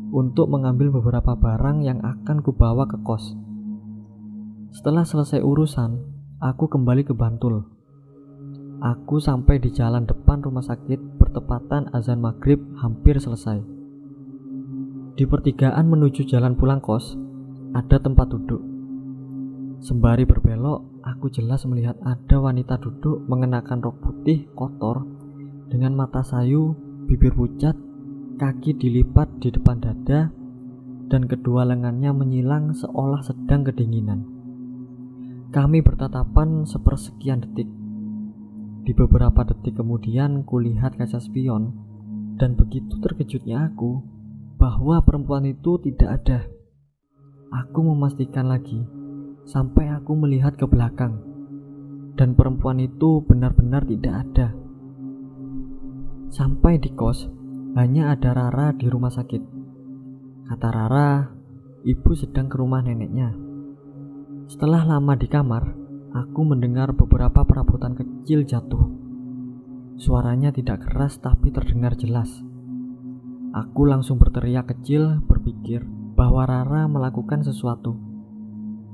untuk 0.10 0.50
mengambil 0.50 0.90
beberapa 0.90 1.38
barang 1.38 1.86
yang 1.86 2.02
akan 2.02 2.42
kubawa 2.42 2.90
ke 2.90 2.98
kos. 3.06 3.38
Setelah 4.74 5.06
selesai 5.06 5.46
urusan, 5.46 6.02
aku 6.42 6.66
kembali 6.66 7.06
ke 7.06 7.14
Bantul. 7.14 7.70
Aku 8.82 9.18
sampai 9.22 9.62
di 9.62 9.74
jalan 9.74 10.06
depan 10.06 10.42
rumah 10.42 10.66
sakit 10.66 11.18
bertepatan 11.18 11.94
azan 11.94 12.22
maghrib 12.22 12.62
hampir 12.82 13.18
selesai. 13.18 13.62
Di 15.18 15.26
pertigaan 15.26 15.86
menuju 15.86 16.30
jalan 16.30 16.54
pulang 16.54 16.78
kos, 16.78 17.18
ada 17.74 17.98
tempat 17.98 18.30
duduk. 18.30 18.77
Sembari 19.88 20.28
berbelok, 20.28 21.00
aku 21.00 21.32
jelas 21.32 21.64
melihat 21.64 21.96
ada 22.04 22.44
wanita 22.44 22.76
duduk 22.76 23.24
mengenakan 23.24 23.80
rok 23.80 24.04
putih 24.04 24.44
kotor 24.52 25.08
dengan 25.72 25.96
mata 25.96 26.28
sayu, 26.28 26.76
bibir 27.08 27.32
pucat, 27.32 27.72
kaki 28.36 28.76
dilipat 28.76 29.40
di 29.40 29.48
depan 29.48 29.80
dada, 29.80 30.28
dan 31.08 31.24
kedua 31.24 31.64
lengannya 31.64 32.12
menyilang 32.12 32.76
seolah 32.76 33.24
sedang 33.24 33.64
kedinginan. 33.64 34.28
Kami 35.56 35.80
bertatapan 35.80 36.68
sepersekian 36.68 37.48
detik. 37.48 37.72
Di 38.84 38.92
beberapa 38.92 39.48
detik 39.48 39.80
kemudian 39.80 40.44
kulihat 40.44 41.00
kaca 41.00 41.24
spion, 41.24 41.72
dan 42.36 42.60
begitu 42.60 43.00
terkejutnya 43.00 43.72
aku 43.72 44.04
bahwa 44.60 45.00
perempuan 45.08 45.48
itu 45.48 45.80
tidak 45.80 46.20
ada. 46.20 46.44
Aku 47.56 47.88
memastikan 47.88 48.52
lagi 48.52 48.97
sampai 49.48 49.88
aku 49.96 50.12
melihat 50.20 50.60
ke 50.60 50.68
belakang, 50.68 51.24
dan 52.20 52.36
perempuan 52.36 52.84
itu 52.84 53.24
benar-benar 53.24 53.88
tidak 53.88 54.28
ada. 54.28 54.48
Sampai 56.28 56.84
di 56.84 56.92
kos, 56.92 57.32
hanya 57.80 58.12
ada 58.12 58.36
Rara 58.36 58.76
di 58.76 58.92
rumah 58.92 59.08
sakit. 59.08 59.44
Kata 60.52 60.68
Rara, 60.68 61.32
ibu 61.88 62.12
sedang 62.12 62.52
ke 62.52 62.60
rumah 62.60 62.84
neneknya. 62.84 63.32
Setelah 64.52 64.84
lama 64.84 65.16
di 65.16 65.32
kamar, 65.32 65.64
aku 66.12 66.44
mendengar 66.44 66.92
beberapa 66.92 67.48
perabotan 67.48 67.96
kecil 67.96 68.44
jatuh. 68.44 68.92
Suaranya 69.96 70.52
tidak 70.52 70.84
keras 70.84 71.24
tapi 71.24 71.56
terdengar 71.56 71.96
jelas. 71.96 72.44
Aku 73.56 73.88
langsung 73.88 74.20
berteriak 74.20 74.68
kecil 74.76 75.24
berpikir 75.24 75.88
bahwa 76.20 76.44
Rara 76.44 76.92
melakukan 76.92 77.48
sesuatu. 77.48 78.17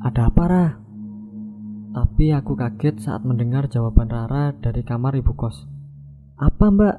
Ada 0.03 0.27
apa, 0.27 0.43
Rara? 0.51 0.75
Tapi 1.95 2.35
aku 2.35 2.59
kaget 2.59 2.99
saat 2.99 3.23
mendengar 3.23 3.71
jawaban 3.71 4.11
Rara 4.11 4.51
dari 4.51 4.83
kamar 4.83 5.15
ibu 5.15 5.31
kos. 5.31 5.63
Apa, 6.35 6.67
Mbak? 6.67 6.97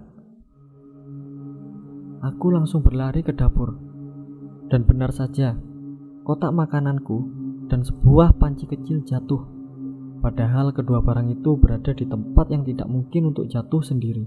Aku 2.25 2.49
langsung 2.49 2.81
berlari 2.81 3.21
ke 3.21 3.37
dapur. 3.37 3.77
Dan 4.73 4.89
benar 4.89 5.13
saja, 5.13 5.53
kotak 6.25 6.57
makananku 6.57 7.29
dan 7.69 7.85
sebuah 7.85 8.41
panci 8.41 8.65
kecil 8.65 9.05
jatuh. 9.05 9.45
Padahal 10.25 10.73
kedua 10.73 11.05
barang 11.05 11.29
itu 11.29 11.61
berada 11.61 11.93
di 11.93 12.09
tempat 12.09 12.49
yang 12.49 12.65
tidak 12.65 12.89
mungkin 12.89 13.37
untuk 13.37 13.53
jatuh 13.53 13.85
sendiri. 13.85 14.25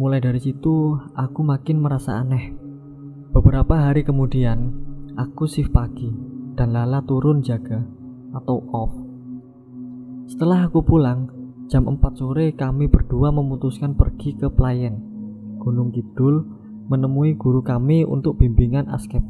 Mulai 0.00 0.24
dari 0.24 0.40
situ, 0.40 0.96
aku 1.12 1.44
makin 1.44 1.84
merasa 1.84 2.16
aneh. 2.16 2.56
Beberapa 3.28 3.76
hari 3.76 4.08
kemudian, 4.08 4.72
aku 5.20 5.44
shift 5.44 5.76
pagi 5.76 6.29
dan 6.60 6.76
Lala 6.76 7.00
turun 7.00 7.40
jaga 7.40 7.80
atau 8.36 8.60
off. 8.76 8.92
Setelah 10.28 10.68
aku 10.68 10.84
pulang, 10.84 11.32
jam 11.72 11.88
4 11.88 11.96
sore 12.20 12.52
kami 12.52 12.84
berdua 12.84 13.32
memutuskan 13.32 13.96
pergi 13.96 14.36
ke 14.36 14.52
Playen, 14.52 15.00
Gunung 15.56 15.88
Kidul 15.88 16.44
menemui 16.92 17.32
guru 17.40 17.64
kami 17.64 18.04
untuk 18.04 18.36
bimbingan 18.36 18.92
askep. 18.92 19.24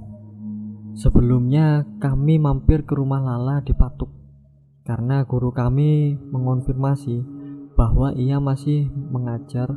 Sebelumnya 0.99 1.87
kami 2.03 2.43
mampir 2.43 2.83
ke 2.83 2.99
rumah 2.99 3.23
Lala 3.23 3.63
di 3.63 3.79
Patuk 3.79 4.11
karena 4.83 5.23
guru 5.23 5.55
kami 5.55 6.19
mengonfirmasi 6.35 7.23
bahwa 7.79 8.11
ia 8.19 8.43
masih 8.43 8.91
mengajar 8.91 9.71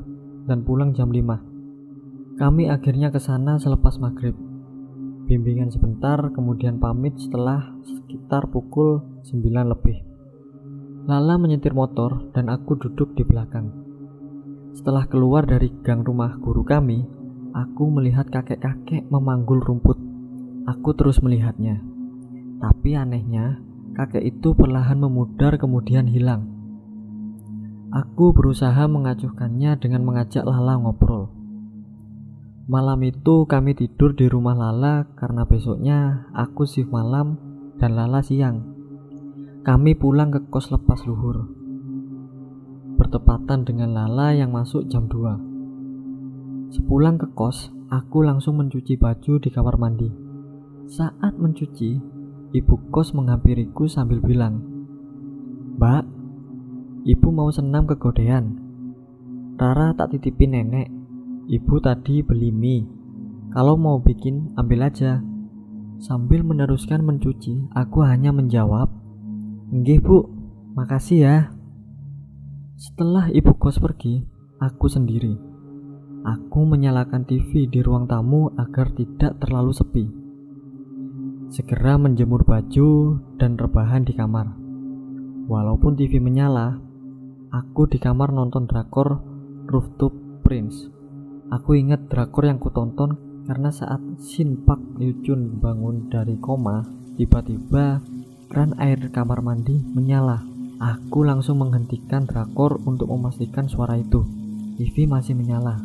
dan 0.50 0.66
pulang 0.66 0.98
jam 0.98 1.14
5. 1.14 2.42
Kami 2.42 2.66
akhirnya 2.66 3.14
ke 3.14 3.22
sana 3.22 3.62
selepas 3.62 4.02
maghrib. 4.02 4.34
Bimbingan 5.25 5.72
sebentar, 5.72 6.20
kemudian 6.32 6.77
pamit 6.77 7.15
setelah 7.20 7.74
sekitar 7.84 8.51
pukul 8.51 9.01
9 9.24 9.44
lebih. 9.72 10.03
Lala 11.10 11.36
menyetir 11.39 11.75
motor 11.75 12.32
dan 12.32 12.48
aku 12.48 12.80
duduk 12.80 13.15
di 13.15 13.27
belakang. 13.27 13.72
Setelah 14.74 15.06
keluar 15.08 15.44
dari 15.48 15.70
gang 15.84 16.01
rumah 16.01 16.36
guru 16.39 16.65
kami, 16.65 17.24
Aku 17.53 17.86
melihat 17.94 18.34
kakek-kakek 18.34 19.13
memanggul 19.13 19.62
rumput. 19.62 19.94
Aku 20.65 20.98
terus 20.98 21.22
melihatnya. 21.22 21.86
Tapi 22.58 22.98
anehnya, 22.98 23.62
kakek 23.94 24.25
itu 24.25 24.58
perlahan 24.58 24.98
memudar 24.98 25.62
kemudian 25.62 26.10
hilang. 26.10 26.50
Aku 27.94 28.34
berusaha 28.34 28.89
mengacuhkannya 28.89 29.77
dengan 29.77 30.01
mengajak 30.01 30.42
Lala 30.50 30.82
ngobrol. 30.82 31.30
Malam 32.63 33.03
itu 33.03 33.43
kami 33.43 33.75
tidur 33.75 34.15
di 34.15 34.32
rumah 34.32 34.55
Lala 34.55 35.12
karena 35.20 35.43
besoknya 35.43 36.32
aku 36.32 36.63
shift 36.63 36.96
malam 36.96 37.36
dan 37.75 37.91
Lala 37.91 38.24
siang. 38.24 38.63
Kami 39.67 39.91
pulang 40.00 40.32
ke 40.32 40.48
kos 40.48 40.72
lepas 40.72 41.03
luhur. 41.03 41.43
Bertepatan 42.96 43.67
dengan 43.67 43.91
Lala 43.91 44.32
yang 44.32 44.55
masuk 44.55 44.88
jam 44.88 45.12
2. 45.12 46.72
Sepulang 46.72 47.20
ke 47.20 47.36
kos, 47.36 47.67
aku 47.91 48.24
langsung 48.24 48.55
mencuci 48.55 48.96
baju 48.96 49.43
di 49.43 49.50
kamar 49.51 49.75
mandi. 49.75 50.08
Saat 50.88 51.36
mencuci, 51.36 52.00
ibu 52.55 52.75
kos 52.96 53.12
menghampiriku 53.12 53.91
sambil 53.91 54.24
bilang, 54.24 54.63
Mbak, 55.75 56.03
ibu 57.12 57.27
mau 57.27 57.51
senam 57.51 57.84
ke 57.84 58.00
godean. 58.00 58.55
Rara 59.60 59.91
tak 60.00 60.15
titipin 60.15 60.55
nenek 60.55 60.93
Ibu 61.44 61.76
tadi 61.84 62.24
beli 62.24 62.56
mie. 62.56 62.88
Kalau 63.52 63.76
mau 63.76 64.00
bikin, 64.00 64.56
ambil 64.56 64.88
aja. 64.88 65.20
Sambil 66.00 66.40
meneruskan 66.44 67.04
mencuci, 67.04 67.68
aku 67.76 68.04
hanya 68.08 68.32
menjawab, 68.32 68.88
Nggih 69.74 70.00
bu, 70.00 70.24
makasih 70.78 71.20
ya. 71.20 71.38
Setelah 72.80 73.28
ibu 73.34 73.58
kos 73.60 73.82
pergi, 73.82 74.24
aku 74.62 74.88
sendiri. 74.88 75.36
Aku 76.24 76.64
menyalakan 76.64 77.28
TV 77.28 77.68
di 77.68 77.84
ruang 77.84 78.08
tamu 78.08 78.48
agar 78.56 78.96
tidak 78.96 79.44
terlalu 79.44 79.76
sepi. 79.76 80.06
Segera 81.52 82.00
menjemur 82.00 82.48
baju 82.48 83.20
dan 83.36 83.60
rebahan 83.60 84.08
di 84.08 84.16
kamar. 84.16 84.56
Walaupun 85.52 86.00
TV 86.00 86.24
menyala, 86.24 86.80
aku 87.52 87.92
di 87.92 88.00
kamar 88.00 88.32
nonton 88.32 88.64
drakor 88.64 89.20
Rooftop 89.68 90.16
Prince. 90.48 91.03
Aku 91.52 91.76
ingat 91.76 92.08
drakor 92.08 92.48
yang 92.48 92.62
kutonton 92.62 93.20
karena 93.44 93.68
saat 93.76 94.00
Shin 94.24 94.64
Park 94.64 94.80
Chun 95.28 95.60
bangun 95.60 96.08
dari 96.08 96.40
koma, 96.40 96.88
tiba-tiba 97.20 98.00
keran 98.48 98.72
air 98.80 99.02
kamar 99.12 99.44
mandi 99.44 99.76
menyala. 99.92 100.46
Aku 100.80 101.28
langsung 101.28 101.60
menghentikan 101.60 102.24
drakor 102.24 102.80
untuk 102.88 103.12
memastikan 103.12 103.68
suara 103.68 104.00
itu. 104.00 104.24
TV 104.80 105.08
masih 105.08 105.36
menyala. 105.36 105.80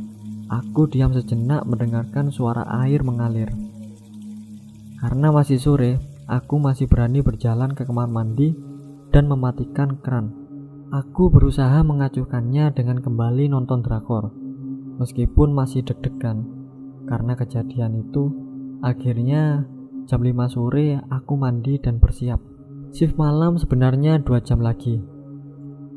Aku 0.49 0.89
diam 0.89 1.13
sejenak 1.13 1.67
mendengarkan 1.69 2.33
suara 2.33 2.65
air 2.83 3.05
mengalir. 3.05 3.53
Karena 4.99 5.31
masih 5.31 5.61
sore, 5.61 6.01
aku 6.27 6.59
masih 6.59 6.89
berani 6.89 7.21
berjalan 7.21 7.77
ke 7.77 7.85
kamar 7.87 8.09
mandi 8.11 8.57
dan 9.13 9.29
mematikan 9.29 10.01
keran. 10.01 10.35
Aku 10.89 11.29
berusaha 11.29 11.85
mengacuhkannya 11.85 12.73
dengan 12.73 13.05
kembali 13.05 13.53
nonton 13.53 13.85
drakor. 13.85 14.48
Meskipun 14.99 15.55
masih 15.55 15.87
deg-degan 15.87 16.43
karena 17.07 17.39
kejadian 17.39 18.05
itu, 18.05 18.35
akhirnya 18.85 19.65
jam 20.11 20.21
5 20.21 20.53
sore 20.53 21.01
aku 21.09 21.39
mandi 21.39 21.79
dan 21.79 22.03
bersiap. 22.03 22.43
Shift 22.93 23.17
malam 23.17 23.57
sebenarnya 23.57 24.21
dua 24.21 24.41
jam 24.41 24.59
lagi. 24.59 24.99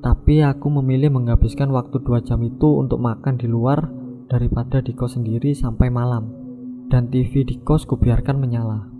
Tapi 0.01 0.41
aku 0.41 0.67
memilih 0.81 1.13
menghabiskan 1.13 1.69
waktu 1.71 2.01
dua 2.01 2.19
jam 2.25 2.41
itu 2.41 2.77
untuk 2.79 2.99
makan 2.99 3.37
di 3.37 3.45
luar 3.45 3.89
daripada 4.27 4.81
di 4.81 4.91
kos 4.91 5.15
sendiri 5.15 5.53
sampai 5.53 5.87
malam. 5.91 6.31
Dan 6.91 7.07
TV 7.07 7.47
di 7.47 7.59
kos 7.63 7.87
kubiarkan 7.87 8.35
menyala. 8.35 8.91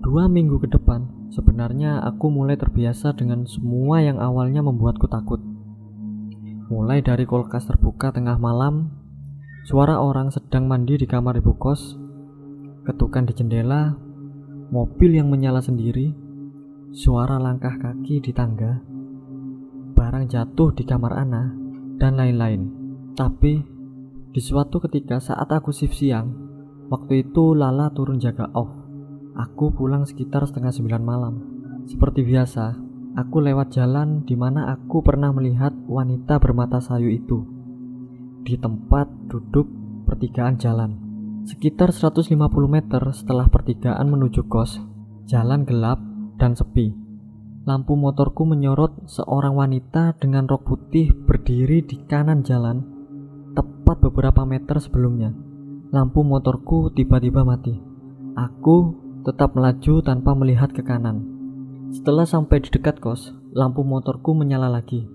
Dua 0.00 0.24
minggu 0.30 0.56
ke 0.62 0.72
depan, 0.72 1.28
sebenarnya 1.28 2.00
aku 2.00 2.32
mulai 2.32 2.56
terbiasa 2.56 3.12
dengan 3.12 3.44
semua 3.44 4.00
yang 4.00 4.16
awalnya 4.16 4.64
membuatku 4.64 5.04
takut. 5.10 5.44
Mulai 6.68 7.00
dari 7.00 7.24
kulkas 7.24 7.64
terbuka 7.64 8.12
tengah 8.12 8.36
malam, 8.36 8.92
suara 9.64 10.04
orang 10.04 10.28
sedang 10.28 10.68
mandi 10.68 11.00
di 11.00 11.08
kamar 11.08 11.40
ibu 11.40 11.56
kos, 11.56 11.96
ketukan 12.84 13.24
di 13.24 13.32
jendela, 13.32 13.96
mobil 14.68 15.16
yang 15.16 15.32
menyala 15.32 15.64
sendiri, 15.64 16.12
suara 16.92 17.40
langkah 17.40 17.72
kaki 17.80 18.20
di 18.20 18.36
tangga, 18.36 18.84
barang 19.96 20.28
jatuh 20.28 20.76
di 20.76 20.84
kamar 20.84 21.16
Ana, 21.16 21.56
dan 21.96 22.20
lain-lain. 22.20 22.68
Tapi, 23.16 23.64
di 24.28 24.40
suatu 24.44 24.76
ketika 24.84 25.24
saat 25.24 25.48
aku 25.48 25.72
shift 25.72 25.96
siang, 25.96 26.36
waktu 26.92 27.24
itu 27.24 27.56
Lala 27.56 27.88
turun 27.96 28.20
jaga 28.20 28.44
off. 28.52 28.68
Aku 29.40 29.72
pulang 29.72 30.04
sekitar 30.04 30.44
setengah 30.44 30.76
sembilan 30.76 31.02
malam. 31.02 31.34
Seperti 31.88 32.20
biasa, 32.28 32.87
Aku 33.18 33.42
lewat 33.42 33.74
jalan 33.74 34.22
di 34.22 34.38
mana 34.38 34.70
aku 34.70 35.02
pernah 35.02 35.34
melihat 35.34 35.74
wanita 35.90 36.38
bermata 36.38 36.78
sayu 36.78 37.10
itu 37.10 37.42
di 38.46 38.54
tempat 38.54 39.10
duduk 39.26 39.66
pertigaan 40.06 40.54
jalan. 40.54 40.94
Sekitar 41.42 41.90
150 41.90 42.38
meter 42.70 43.02
setelah 43.10 43.50
pertigaan 43.50 44.06
menuju 44.06 44.46
kos, 44.46 44.78
jalan 45.26 45.66
gelap 45.66 45.98
dan 46.38 46.54
sepi. 46.54 46.94
Lampu 47.66 47.98
motorku 47.98 48.46
menyorot 48.46 49.10
seorang 49.10 49.58
wanita 49.58 50.14
dengan 50.22 50.46
rok 50.46 50.62
putih 50.62 51.10
berdiri 51.10 51.82
di 51.82 51.98
kanan 52.06 52.46
jalan, 52.46 52.86
tepat 53.58 53.98
beberapa 53.98 54.46
meter 54.46 54.78
sebelumnya. 54.78 55.34
Lampu 55.90 56.22
motorku 56.22 56.94
tiba-tiba 56.94 57.42
mati. 57.42 57.74
Aku 58.38 58.94
tetap 59.26 59.58
melaju 59.58 60.06
tanpa 60.06 60.38
melihat 60.38 60.70
ke 60.70 60.86
kanan. 60.86 61.37
Setelah 61.88 62.28
sampai 62.28 62.60
di 62.60 62.68
dekat 62.68 63.00
kos, 63.00 63.32
lampu 63.56 63.80
motorku 63.80 64.36
menyala 64.36 64.68
lagi. 64.68 65.08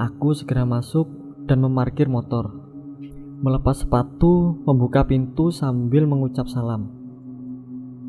Aku 0.00 0.32
segera 0.32 0.64
masuk 0.64 1.04
dan 1.44 1.60
memarkir 1.60 2.08
motor. 2.08 2.48
Melepas 3.44 3.84
sepatu, 3.84 4.56
membuka 4.64 5.04
pintu 5.04 5.52
sambil 5.52 6.08
mengucap 6.08 6.48
salam. 6.48 6.88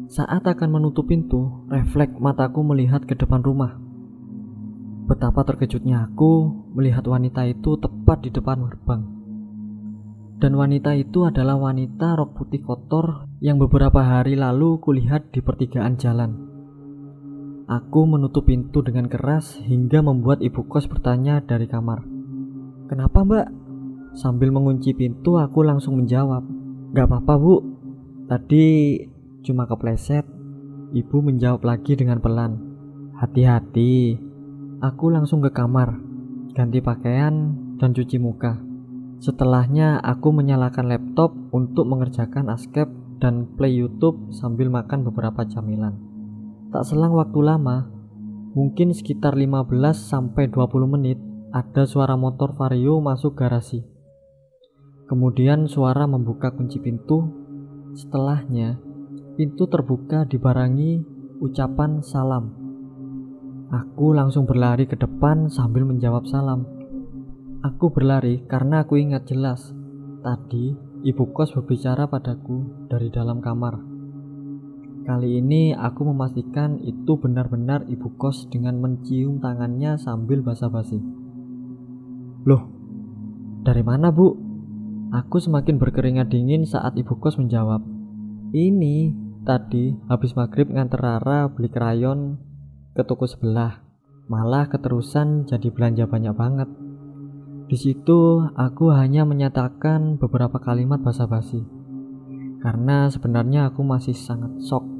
Saat 0.07 0.47
akan 0.47 0.79
menutup 0.79 1.11
pintu, 1.11 1.67
refleks 1.67 2.15
mataku 2.23 2.63
melihat 2.63 3.03
ke 3.03 3.19
depan 3.19 3.43
rumah. 3.43 3.75
Betapa 5.11 5.43
terkejutnya 5.43 6.07
aku 6.07 6.47
melihat 6.71 7.03
wanita 7.03 7.43
itu 7.51 7.75
tepat 7.75 8.23
di 8.23 8.31
depan 8.31 8.63
gerbang. 8.63 9.03
Dan 10.39 10.55
wanita 10.55 10.95
itu 10.95 11.27
adalah 11.27 11.59
wanita 11.59 12.15
rok 12.15 12.31
putih 12.39 12.63
kotor 12.63 13.27
yang 13.43 13.59
beberapa 13.59 13.99
hari 13.99 14.39
lalu 14.39 14.79
kulihat 14.79 15.35
di 15.35 15.43
pertigaan 15.43 15.99
jalan. 15.99 16.46
Aku 17.67 18.07
menutup 18.07 18.47
pintu 18.47 18.79
dengan 18.79 19.11
keras 19.11 19.59
hingga 19.59 19.99
membuat 19.99 20.39
ibu 20.39 20.63
kos 20.71 20.87
bertanya 20.87 21.43
dari 21.43 21.67
kamar. 21.67 21.99
Kenapa 22.87 23.27
mbak? 23.27 23.51
Sambil 24.15 24.55
mengunci 24.55 24.95
pintu 24.95 25.35
aku 25.35 25.67
langsung 25.67 25.99
menjawab. 25.99 26.47
Gak 26.95 27.11
apa-apa 27.11 27.35
bu, 27.35 27.55
tadi 28.31 28.95
cuma 29.43 29.67
kepleset. 29.67 30.23
Ibu 30.95 31.19
menjawab 31.19 31.67
lagi 31.67 31.99
dengan 31.99 32.23
pelan. 32.23 32.55
Hati-hati. 33.19 34.15
Aku 34.79 35.11
langsung 35.11 35.43
ke 35.43 35.51
kamar, 35.51 35.99
ganti 36.55 36.79
pakaian 36.79 37.51
dan 37.75 37.91
cuci 37.91 38.15
muka. 38.15 38.63
Setelahnya 39.19 39.99
aku 39.99 40.31
menyalakan 40.31 40.87
laptop 40.87 41.35
untuk 41.51 41.83
mengerjakan 41.83 42.47
askep 42.47 42.87
dan 43.19 43.43
play 43.59 43.75
YouTube 43.75 44.31
sambil 44.31 44.71
makan 44.71 45.03
beberapa 45.03 45.43
camilan. 45.43 46.06
Tak 46.67 46.83
selang 46.83 47.15
waktu 47.15 47.39
lama, 47.39 47.87
mungkin 48.51 48.91
sekitar 48.91 49.39
15 49.39 49.71
sampai 49.95 50.51
20 50.51 50.83
menit, 50.83 51.15
ada 51.55 51.87
suara 51.87 52.19
motor 52.19 52.51
Vario 52.59 52.99
masuk 52.99 53.39
garasi. 53.39 53.87
Kemudian 55.07 55.71
suara 55.71 56.03
membuka 56.03 56.51
kunci 56.51 56.83
pintu. 56.83 57.23
Setelahnya, 57.95 58.75
pintu 59.39 59.71
terbuka 59.71 60.27
dibarangi 60.27 60.99
ucapan 61.39 62.03
salam. 62.03 62.51
Aku 63.71 64.11
langsung 64.11 64.43
berlari 64.43 64.91
ke 64.91 64.99
depan 64.99 65.47
sambil 65.47 65.87
menjawab 65.87 66.27
salam. 66.27 66.67
Aku 67.63 67.95
berlari 67.95 68.43
karena 68.43 68.83
aku 68.83 68.99
ingat 68.99 69.23
jelas 69.31 69.71
tadi 70.19 70.75
ibu 71.07 71.31
kos 71.31 71.55
berbicara 71.55 72.11
padaku 72.11 72.87
dari 72.91 73.07
dalam 73.07 73.39
kamar. 73.39 73.96
Kali 75.07 75.39
ini 75.39 75.71
aku 75.71 76.03
memastikan 76.11 76.83
itu 76.83 77.15
benar-benar 77.15 77.87
ibu 77.87 78.11
kos 78.19 78.43
dengan 78.51 78.75
mencium 78.83 79.39
tangannya 79.39 79.95
sambil 79.95 80.43
basa-basi. 80.43 80.99
Loh, 82.43 82.67
dari 83.63 83.87
mana 83.87 84.11
bu? 84.11 84.35
Aku 85.15 85.39
semakin 85.39 85.79
berkeringat 85.79 86.27
dingin 86.27 86.67
saat 86.67 86.99
ibu 86.99 87.15
kos 87.23 87.39
menjawab. 87.39 87.87
Ini 88.51 89.15
tadi 89.47 89.95
habis 90.11 90.35
maghrib 90.35 90.67
nganter 90.67 90.99
Rara 90.99 91.47
beli 91.55 91.71
krayon 91.71 92.35
ke 92.91 92.99
toko 93.07 93.31
sebelah. 93.31 93.79
Malah 94.27 94.67
keterusan 94.67 95.47
jadi 95.47 95.71
belanja 95.71 96.03
banyak 96.03 96.35
banget. 96.35 96.67
Di 97.71 97.79
situ 97.79 98.43
aku 98.59 98.91
hanya 98.91 99.23
menyatakan 99.23 100.19
beberapa 100.19 100.59
kalimat 100.59 100.99
basa-basi. 100.99 101.63
Karena 102.59 103.07
sebenarnya 103.07 103.71
aku 103.71 103.87
masih 103.87 104.11
sangat 104.11 104.51
shock 104.59 104.96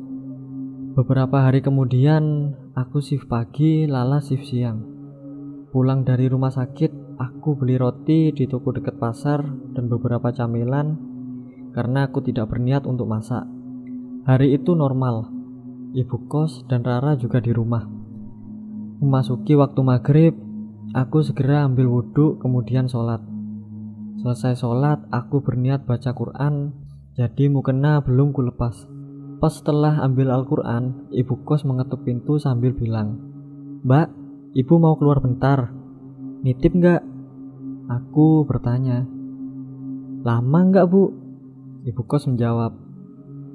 Beberapa 0.98 1.46
hari 1.46 1.62
kemudian, 1.62 2.58
aku 2.74 3.06
shift 3.06 3.30
pagi, 3.30 3.86
Lala 3.86 4.18
shift 4.18 4.50
siang. 4.50 4.82
Pulang 5.70 6.02
dari 6.02 6.26
rumah 6.26 6.50
sakit, 6.50 7.22
aku 7.22 7.54
beli 7.54 7.78
roti 7.78 8.34
di 8.34 8.50
toko 8.50 8.74
dekat 8.74 8.98
pasar 8.98 9.46
dan 9.78 9.86
beberapa 9.94 10.34
camilan. 10.34 11.14
karena 11.78 12.10
aku 12.10 12.26
tidak 12.26 12.50
berniat 12.50 12.90
untuk 12.90 13.06
masak. 13.06 13.46
Hari 14.26 14.58
itu 14.58 14.74
normal. 14.74 15.30
Ibu 15.94 16.26
kos 16.26 16.66
dan 16.66 16.82
Rara 16.82 17.14
juga 17.14 17.38
di 17.38 17.54
rumah. 17.54 17.86
Memasuki 18.98 19.54
waktu 19.54 19.78
maghrib, 19.86 20.34
aku 20.98 21.22
segera 21.22 21.70
ambil 21.70 21.86
wudhu 21.86 22.42
kemudian 22.42 22.90
sholat. 22.90 23.22
Selesai 24.26 24.58
sholat, 24.58 25.06
aku 25.14 25.46
berniat 25.46 25.86
baca 25.86 26.18
Quran, 26.18 26.74
jadi 27.14 27.46
mukena 27.46 28.02
belum 28.02 28.34
kulepas. 28.34 28.97
Pas 29.38 29.54
setelah 29.54 30.02
ambil 30.02 30.34
Al-Quran, 30.34 31.13
ibu 31.13 31.45
kos 31.45 31.62
mengetuk 31.62 32.02
pintu 32.02 32.41
sambil 32.41 32.73
bilang, 32.73 33.21
Mbak, 33.86 34.08
ibu 34.58 34.73
mau 34.82 34.97
keluar 34.97 35.21
bentar. 35.21 35.69
Nitip 36.41 36.73
nggak? 36.73 37.02
Aku 37.86 38.50
bertanya, 38.50 39.06
Lama 40.26 40.60
nggak 40.73 40.89
bu? 40.89 41.13
Ibu 41.86 42.02
kos 42.10 42.26
menjawab, 42.26 42.73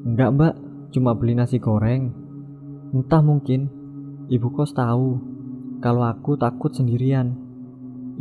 Enggak 0.02 0.30
mbak, 0.34 0.54
cuma 0.94 1.18
beli 1.18 1.34
nasi 1.34 1.58
goreng. 1.58 2.14
Entah 2.94 3.22
mungkin, 3.22 3.66
ibu 4.30 4.54
kos 4.54 4.74
tahu 4.74 5.18
kalau 5.82 6.06
aku 6.06 6.38
takut 6.38 6.70
sendirian. 6.70 7.34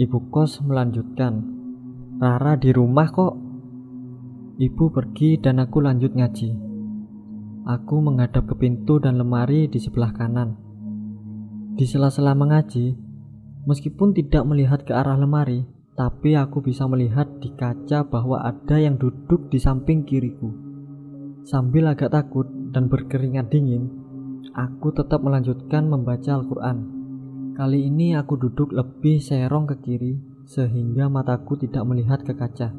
Ibu 0.02 0.34
kos 0.34 0.65
melanjutkan, 0.65 1.45
Rara 2.17 2.58
di 2.58 2.74
rumah 2.74 3.10
kok. 3.10 3.34
Ibu 4.62 4.93
pergi 4.93 5.41
dan 5.41 5.62
aku 5.62 5.78
lanjut 5.82 6.13
ngaji. 6.13 6.71
Aku 7.62 8.02
menghadap 8.02 8.50
ke 8.50 8.56
pintu 8.58 8.97
dan 8.97 9.21
lemari 9.21 9.69
di 9.69 9.78
sebelah 9.78 10.10
kanan. 10.17 10.58
Di 11.78 11.86
sela-sela 11.86 12.34
mengaji, 12.34 12.97
meskipun 13.69 14.17
tidak 14.17 14.50
melihat 14.50 14.82
ke 14.82 14.97
arah 14.97 15.13
lemari, 15.13 15.62
tapi 15.93 16.34
aku 16.34 16.65
bisa 16.65 16.89
melihat 16.89 17.30
di 17.38 17.54
kaca 17.54 18.02
bahwa 18.02 18.41
ada 18.41 18.82
yang 18.82 18.97
duduk 18.97 19.54
di 19.54 19.62
samping 19.62 20.02
kiriku. 20.02 20.50
Sambil 21.45 21.86
agak 21.93 22.10
takut 22.10 22.50
dan 22.74 22.89
berkeringat 22.89 23.54
dingin, 23.54 23.93
aku 24.58 24.89
tetap 24.89 25.21
melanjutkan 25.21 25.86
membaca 25.86 26.41
Al-Quran. 26.41 26.78
Kali 27.54 27.86
ini 27.86 28.17
aku 28.17 28.41
duduk 28.41 28.74
lebih 28.74 29.21
serong 29.21 29.69
ke 29.69 29.76
kiri 29.86 30.17
sehingga 30.50 31.13
mataku 31.13 31.62
tidak 31.62 31.86
melihat 31.86 32.26
ke 32.26 32.34
kaca. 32.34 32.74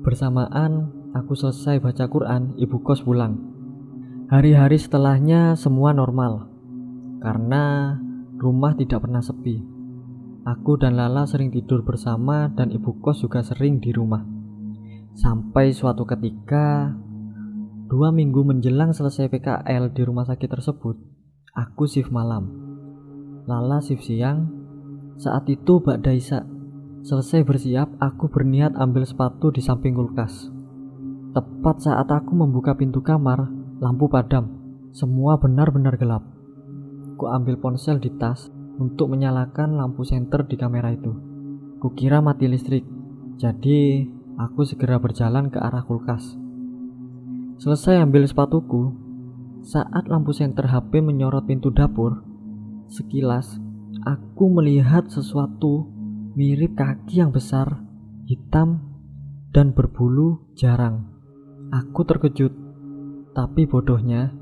Bersamaan 0.00 0.88
aku 1.12 1.36
selesai 1.36 1.84
baca 1.84 2.08
Quran, 2.08 2.56
ibu 2.56 2.80
kos 2.80 3.04
pulang. 3.04 3.55
Hari-hari 4.26 4.74
setelahnya 4.74 5.54
semua 5.54 5.94
normal 5.94 6.50
karena 7.22 7.94
rumah 8.42 8.74
tidak 8.74 9.06
pernah 9.06 9.22
sepi. 9.22 9.62
Aku 10.42 10.74
dan 10.74 10.98
Lala 10.98 11.30
sering 11.30 11.54
tidur 11.54 11.86
bersama 11.86 12.50
dan 12.50 12.74
ibu 12.74 12.98
kos 12.98 13.22
juga 13.22 13.46
sering 13.46 13.78
di 13.78 13.94
rumah. 13.94 14.26
Sampai 15.14 15.70
suatu 15.70 16.02
ketika, 16.02 16.90
dua 17.86 18.10
minggu 18.10 18.42
menjelang 18.42 18.90
selesai 18.90 19.30
PKL 19.30 19.94
di 19.94 20.02
rumah 20.02 20.26
sakit 20.26 20.50
tersebut, 20.50 20.98
aku 21.54 21.86
shift 21.86 22.10
malam. 22.10 22.50
Lala 23.46 23.78
shift 23.78 24.10
siang. 24.10 24.50
Saat 25.22 25.46
itu 25.54 25.78
Mbak 25.78 26.02
Daisa 26.02 26.42
selesai 27.06 27.46
bersiap, 27.46 27.94
aku 28.02 28.26
berniat 28.26 28.74
ambil 28.74 29.06
sepatu 29.06 29.54
di 29.54 29.62
samping 29.62 29.94
kulkas. 29.94 30.50
Tepat 31.30 31.78
saat 31.78 32.10
aku 32.10 32.34
membuka 32.34 32.74
pintu 32.74 33.06
kamar, 33.06 33.65
lampu 33.80 34.08
padam. 34.08 34.48
Semua 34.96 35.36
benar-benar 35.36 36.00
gelap. 36.00 36.24
Ku 37.20 37.28
ambil 37.28 37.60
ponsel 37.60 38.00
di 38.00 38.08
tas 38.16 38.48
untuk 38.76 39.12
menyalakan 39.12 39.76
lampu 39.76 40.04
senter 40.04 40.44
di 40.48 40.56
kamera 40.56 40.92
itu. 40.92 41.12
Kukira 41.80 42.24
mati 42.24 42.48
listrik, 42.48 42.84
jadi 43.36 44.08
aku 44.40 44.64
segera 44.64 44.96
berjalan 44.96 45.52
ke 45.52 45.60
arah 45.60 45.84
kulkas. 45.84 46.36
Selesai 47.60 48.00
ambil 48.04 48.24
sepatuku, 48.28 48.92
saat 49.64 50.08
lampu 50.08 50.32
senter 50.32 50.68
HP 50.68 51.00
menyorot 51.00 51.44
pintu 51.48 51.72
dapur, 51.72 52.20
sekilas 52.88 53.60
aku 54.04 54.48
melihat 54.52 55.08
sesuatu 55.08 55.88
mirip 56.36 56.76
kaki 56.76 57.24
yang 57.24 57.32
besar, 57.32 57.80
hitam, 58.28 58.84
dan 59.56 59.72
berbulu 59.72 60.52
jarang. 60.52 61.08
Aku 61.72 62.04
terkejut, 62.04 62.52
tapi 63.36 63.68
bodohnya, 63.68 64.32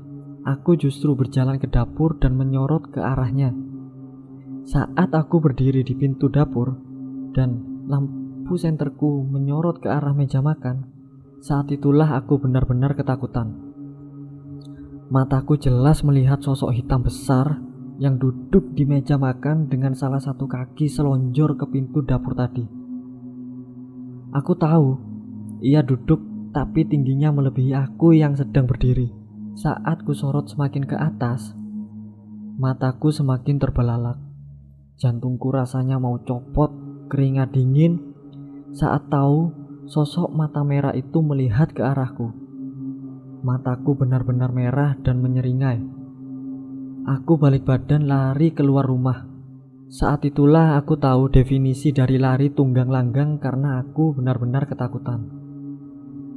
aku 0.47 0.79
justru 0.79 1.19
berjalan 1.19 1.59
ke 1.59 1.67
dapur 1.67 2.15
dan 2.15 2.39
menyorot 2.39 2.95
ke 2.95 3.03
arahnya. 3.03 3.51
Saat 4.63 5.11
aku 5.11 5.43
berdiri 5.43 5.83
di 5.83 5.91
pintu 5.99 6.31
dapur 6.31 6.79
dan 7.35 7.83
lampu 7.91 8.55
senterku 8.55 9.27
menyorot 9.27 9.83
ke 9.83 9.91
arah 9.91 10.15
meja 10.15 10.39
makan, 10.39 10.87
saat 11.43 11.67
itulah 11.75 12.15
aku 12.15 12.39
benar-benar 12.39 12.95
ketakutan. 12.95 13.51
Mataku 15.11 15.59
jelas 15.59 15.99
melihat 16.07 16.39
sosok 16.39 16.71
hitam 16.71 17.03
besar 17.03 17.59
yang 17.99 18.15
duduk 18.15 18.71
di 18.79 18.87
meja 18.87 19.19
makan 19.19 19.67
dengan 19.67 19.91
salah 19.91 20.23
satu 20.23 20.47
kaki 20.47 20.87
selonjor 20.87 21.59
ke 21.59 21.67
pintu 21.67 21.99
dapur 21.99 22.31
tadi. 22.31 22.63
Aku 24.31 24.55
tahu 24.55 24.87
ia 25.59 25.83
duduk 25.83 26.34
tapi 26.55 26.87
tingginya 26.87 27.35
melebihi 27.35 27.75
aku 27.75 28.15
yang 28.15 28.31
sedang 28.39 28.63
berdiri. 28.63 29.11
Saat 29.59 30.07
ku 30.07 30.15
sorot 30.15 30.47
semakin 30.47 30.87
ke 30.87 30.95
atas, 30.95 31.51
mataku 32.55 33.11
semakin 33.11 33.59
terbelalak. 33.59 34.15
Jantungku 34.95 35.51
rasanya 35.51 35.99
mau 35.99 36.15
copot, 36.23 36.71
keringat 37.11 37.51
dingin 37.51 38.15
saat 38.71 39.11
tahu 39.11 39.51
sosok 39.91 40.31
mata 40.31 40.63
merah 40.63 40.95
itu 40.95 41.19
melihat 41.19 41.75
ke 41.75 41.83
arahku. 41.83 42.31
Mataku 43.43 43.99
benar-benar 43.99 44.55
merah 44.55 44.95
dan 45.03 45.19
menyeringai. 45.19 45.83
Aku 47.19 47.35
balik 47.35 47.67
badan 47.67 48.07
lari 48.07 48.55
keluar 48.55 48.87
rumah. 48.87 49.27
Saat 49.91 50.23
itulah 50.23 50.79
aku 50.79 50.95
tahu 50.95 51.27
definisi 51.27 51.91
dari 51.91 52.15
lari 52.15 52.47
tunggang 52.47 52.87
langgang 52.87 53.43
karena 53.43 53.83
aku 53.83 54.15
benar-benar 54.15 54.65
ketakutan. 54.65 55.44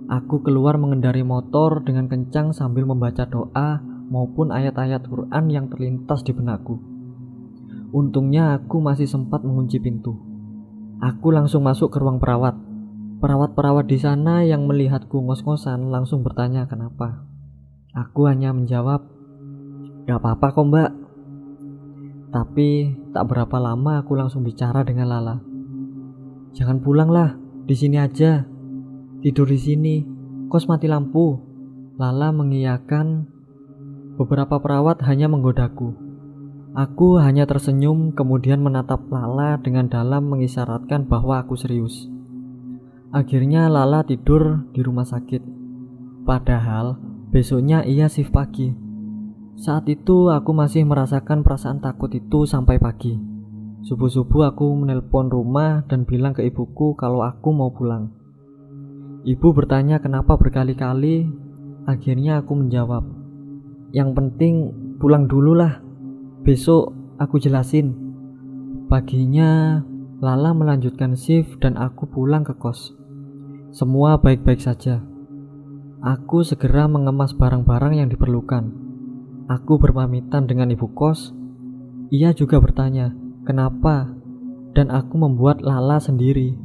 Aku 0.08 0.40
keluar 0.40 0.80
mengendari 0.80 1.20
motor 1.20 1.84
dengan 1.84 2.08
kencang 2.08 2.56
sambil 2.56 2.88
membaca 2.88 3.28
doa 3.28 3.84
maupun 4.08 4.48
ayat-ayat 4.48 5.04
Quran 5.04 5.44
yang 5.52 5.68
terlintas 5.68 6.24
di 6.24 6.32
benakku. 6.32 6.80
Untungnya 7.92 8.56
aku 8.56 8.80
masih 8.80 9.04
sempat 9.04 9.44
mengunci 9.44 9.76
pintu. 9.76 10.16
Aku 11.04 11.28
langsung 11.28 11.60
masuk 11.60 11.92
ke 11.92 12.00
ruang 12.00 12.16
perawat. 12.16 12.56
Perawat-perawat 13.20 13.84
di 13.84 14.00
sana 14.00 14.48
yang 14.48 14.64
melihatku 14.64 15.20
ngos-ngosan 15.28 15.92
langsung 15.92 16.24
bertanya 16.24 16.64
kenapa. 16.64 17.28
Aku 17.92 18.24
hanya 18.32 18.56
menjawab, 18.56 19.04
Gak 20.08 20.24
apa-apa 20.24 20.56
kok 20.56 20.66
mbak. 20.72 20.90
Tapi 22.32 22.96
tak 23.12 23.28
berapa 23.28 23.56
lama 23.60 24.00
aku 24.00 24.16
langsung 24.16 24.40
bicara 24.40 24.80
dengan 24.80 25.12
Lala. 25.12 25.36
Jangan 26.56 26.80
pulang 26.80 27.12
lah, 27.12 27.36
di 27.68 27.76
sini 27.76 28.00
aja. 28.00 28.48
Tidur 29.18 29.50
di 29.50 29.58
sini, 29.58 29.94
kos 30.46 30.70
mati 30.70 30.86
lampu. 30.86 31.42
Lala 31.98 32.30
mengiyakan. 32.30 33.26
Beberapa 34.14 34.62
perawat 34.62 35.02
hanya 35.10 35.26
menggodaku. 35.26 35.90
Aku 36.78 37.18
hanya 37.18 37.42
tersenyum 37.42 38.14
kemudian 38.14 38.62
menatap 38.62 39.10
Lala 39.10 39.58
dengan 39.58 39.90
dalam 39.90 40.30
mengisyaratkan 40.30 41.10
bahwa 41.10 41.42
aku 41.42 41.58
serius. 41.58 42.06
Akhirnya 43.10 43.66
Lala 43.66 44.06
tidur 44.06 44.70
di 44.70 44.86
rumah 44.86 45.02
sakit. 45.02 45.42
Padahal 46.22 47.02
besoknya 47.34 47.82
ia 47.82 48.06
shift 48.06 48.30
pagi. 48.30 48.70
Saat 49.58 49.90
itu 49.90 50.30
aku 50.30 50.54
masih 50.54 50.86
merasakan 50.86 51.42
perasaan 51.42 51.82
takut 51.82 52.14
itu 52.14 52.46
sampai 52.46 52.78
pagi. 52.78 53.18
Subuh-subuh 53.82 54.46
aku 54.54 54.78
menelpon 54.78 55.26
rumah 55.26 55.82
dan 55.90 56.06
bilang 56.06 56.38
ke 56.38 56.46
ibuku 56.46 56.94
kalau 56.94 57.26
aku 57.26 57.50
mau 57.50 57.74
pulang. 57.74 58.17
Ibu 59.26 59.50
bertanya 59.50 59.98
kenapa 59.98 60.38
berkali-kali. 60.38 61.26
Akhirnya 61.88 62.44
aku 62.44 62.54
menjawab, 62.54 63.02
"Yang 63.90 64.10
penting 64.14 64.54
pulang 65.02 65.26
dulu 65.26 65.58
lah." 65.58 65.82
Besok 66.46 66.94
aku 67.18 67.42
jelasin. 67.42 67.94
Paginya 68.86 69.82
Lala 70.18 70.50
melanjutkan 70.50 71.14
shift 71.14 71.62
dan 71.62 71.78
aku 71.78 72.10
pulang 72.10 72.42
ke 72.42 72.50
kos. 72.58 72.90
Semua 73.70 74.18
baik-baik 74.18 74.58
saja. 74.58 74.98
Aku 76.02 76.42
segera 76.42 76.90
mengemas 76.90 77.34
barang-barang 77.38 78.02
yang 78.02 78.10
diperlukan. 78.10 78.66
Aku 79.46 79.78
berpamitan 79.78 80.50
dengan 80.50 80.74
ibu 80.74 80.90
kos. 80.90 81.30
Ia 82.10 82.34
juga 82.34 82.58
bertanya, 82.58 83.14
"Kenapa?" 83.46 84.10
Dan 84.74 84.90
aku 84.90 85.18
membuat 85.22 85.62
Lala 85.62 86.02
sendiri. 86.02 86.58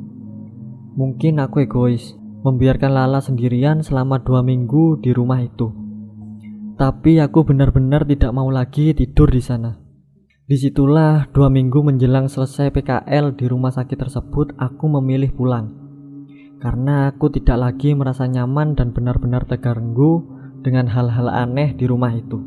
Mungkin 0.98 1.42
aku 1.42 1.66
egois, 1.66 2.14
membiarkan 2.44 2.92
Lala 2.92 3.24
sendirian 3.24 3.80
selama 3.82 4.20
dua 4.20 4.44
minggu 4.44 5.00
di 5.00 5.16
rumah 5.16 5.40
itu. 5.40 5.72
Tapi 6.76 7.24
aku 7.24 7.48
benar-benar 7.48 8.04
tidak 8.04 8.36
mau 8.36 8.52
lagi 8.52 8.92
tidur 8.92 9.32
di 9.32 9.40
sana. 9.40 9.80
Di 10.44 10.60
situlah 10.60 11.32
dua 11.32 11.48
minggu 11.48 11.80
menjelang 11.80 12.28
selesai 12.28 12.76
PKL 12.76 13.40
di 13.40 13.48
rumah 13.48 13.72
sakit 13.72 13.96
tersebut 13.96 14.60
aku 14.60 14.86
memilih 15.00 15.32
pulang. 15.32 15.80
karena 16.64 17.12
aku 17.12 17.28
tidak 17.28 17.60
lagi 17.60 17.92
merasa 17.92 18.24
nyaman 18.24 18.72
dan 18.80 18.96
benar-benar 18.96 19.44
terganggu 19.44 20.24
dengan 20.64 20.88
hal-hal 20.88 21.28
aneh 21.28 21.76
di 21.76 21.84
rumah 21.84 22.16
itu. 22.16 22.40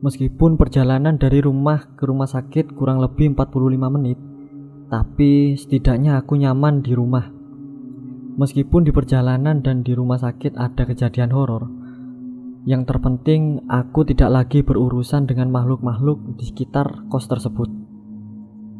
Meskipun 0.00 0.56
perjalanan 0.56 1.20
dari 1.20 1.44
rumah 1.44 1.84
ke 2.00 2.08
rumah 2.08 2.24
sakit 2.24 2.72
kurang 2.72 3.04
lebih 3.04 3.36
45 3.36 3.92
menit, 3.92 4.16
tapi 4.88 5.52
setidaknya 5.52 6.16
aku 6.16 6.40
nyaman 6.40 6.80
di 6.80 6.96
rumah. 6.96 7.39
Meskipun 8.40 8.88
di 8.88 8.92
perjalanan 8.96 9.60
dan 9.60 9.84
di 9.84 9.92
rumah 9.92 10.16
sakit 10.16 10.56
ada 10.56 10.88
kejadian 10.88 11.28
horor, 11.28 11.68
yang 12.64 12.88
terpenting 12.88 13.68
aku 13.68 14.08
tidak 14.08 14.32
lagi 14.32 14.64
berurusan 14.64 15.28
dengan 15.28 15.52
makhluk-makhluk 15.52 16.40
di 16.40 16.48
sekitar 16.48 17.04
kos 17.12 17.28
tersebut. 17.28 17.68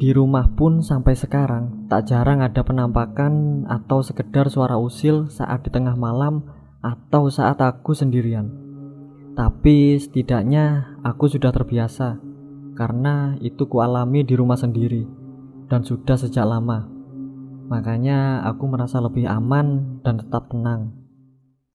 Di 0.00 0.16
rumah 0.16 0.48
pun 0.56 0.80
sampai 0.80 1.12
sekarang 1.12 1.92
tak 1.92 2.08
jarang 2.08 2.40
ada 2.40 2.64
penampakan 2.64 3.68
atau 3.68 4.00
sekedar 4.00 4.48
suara 4.48 4.80
usil 4.80 5.28
saat 5.28 5.60
di 5.60 5.68
tengah 5.68 5.92
malam 5.92 6.40
atau 6.80 7.28
saat 7.28 7.60
aku 7.60 7.92
sendirian. 7.92 8.48
Tapi 9.36 10.00
setidaknya 10.00 10.96
aku 11.04 11.28
sudah 11.28 11.52
terbiasa 11.52 12.16
karena 12.80 13.36
itu 13.44 13.68
kualami 13.68 14.24
di 14.24 14.40
rumah 14.40 14.56
sendiri 14.56 15.04
dan 15.68 15.84
sudah 15.84 16.16
sejak 16.16 16.48
lama. 16.48 16.99
Makanya 17.70 18.42
aku 18.50 18.66
merasa 18.66 18.98
lebih 18.98 19.30
aman 19.30 20.02
dan 20.02 20.18
tetap 20.18 20.50
tenang. 20.50 20.99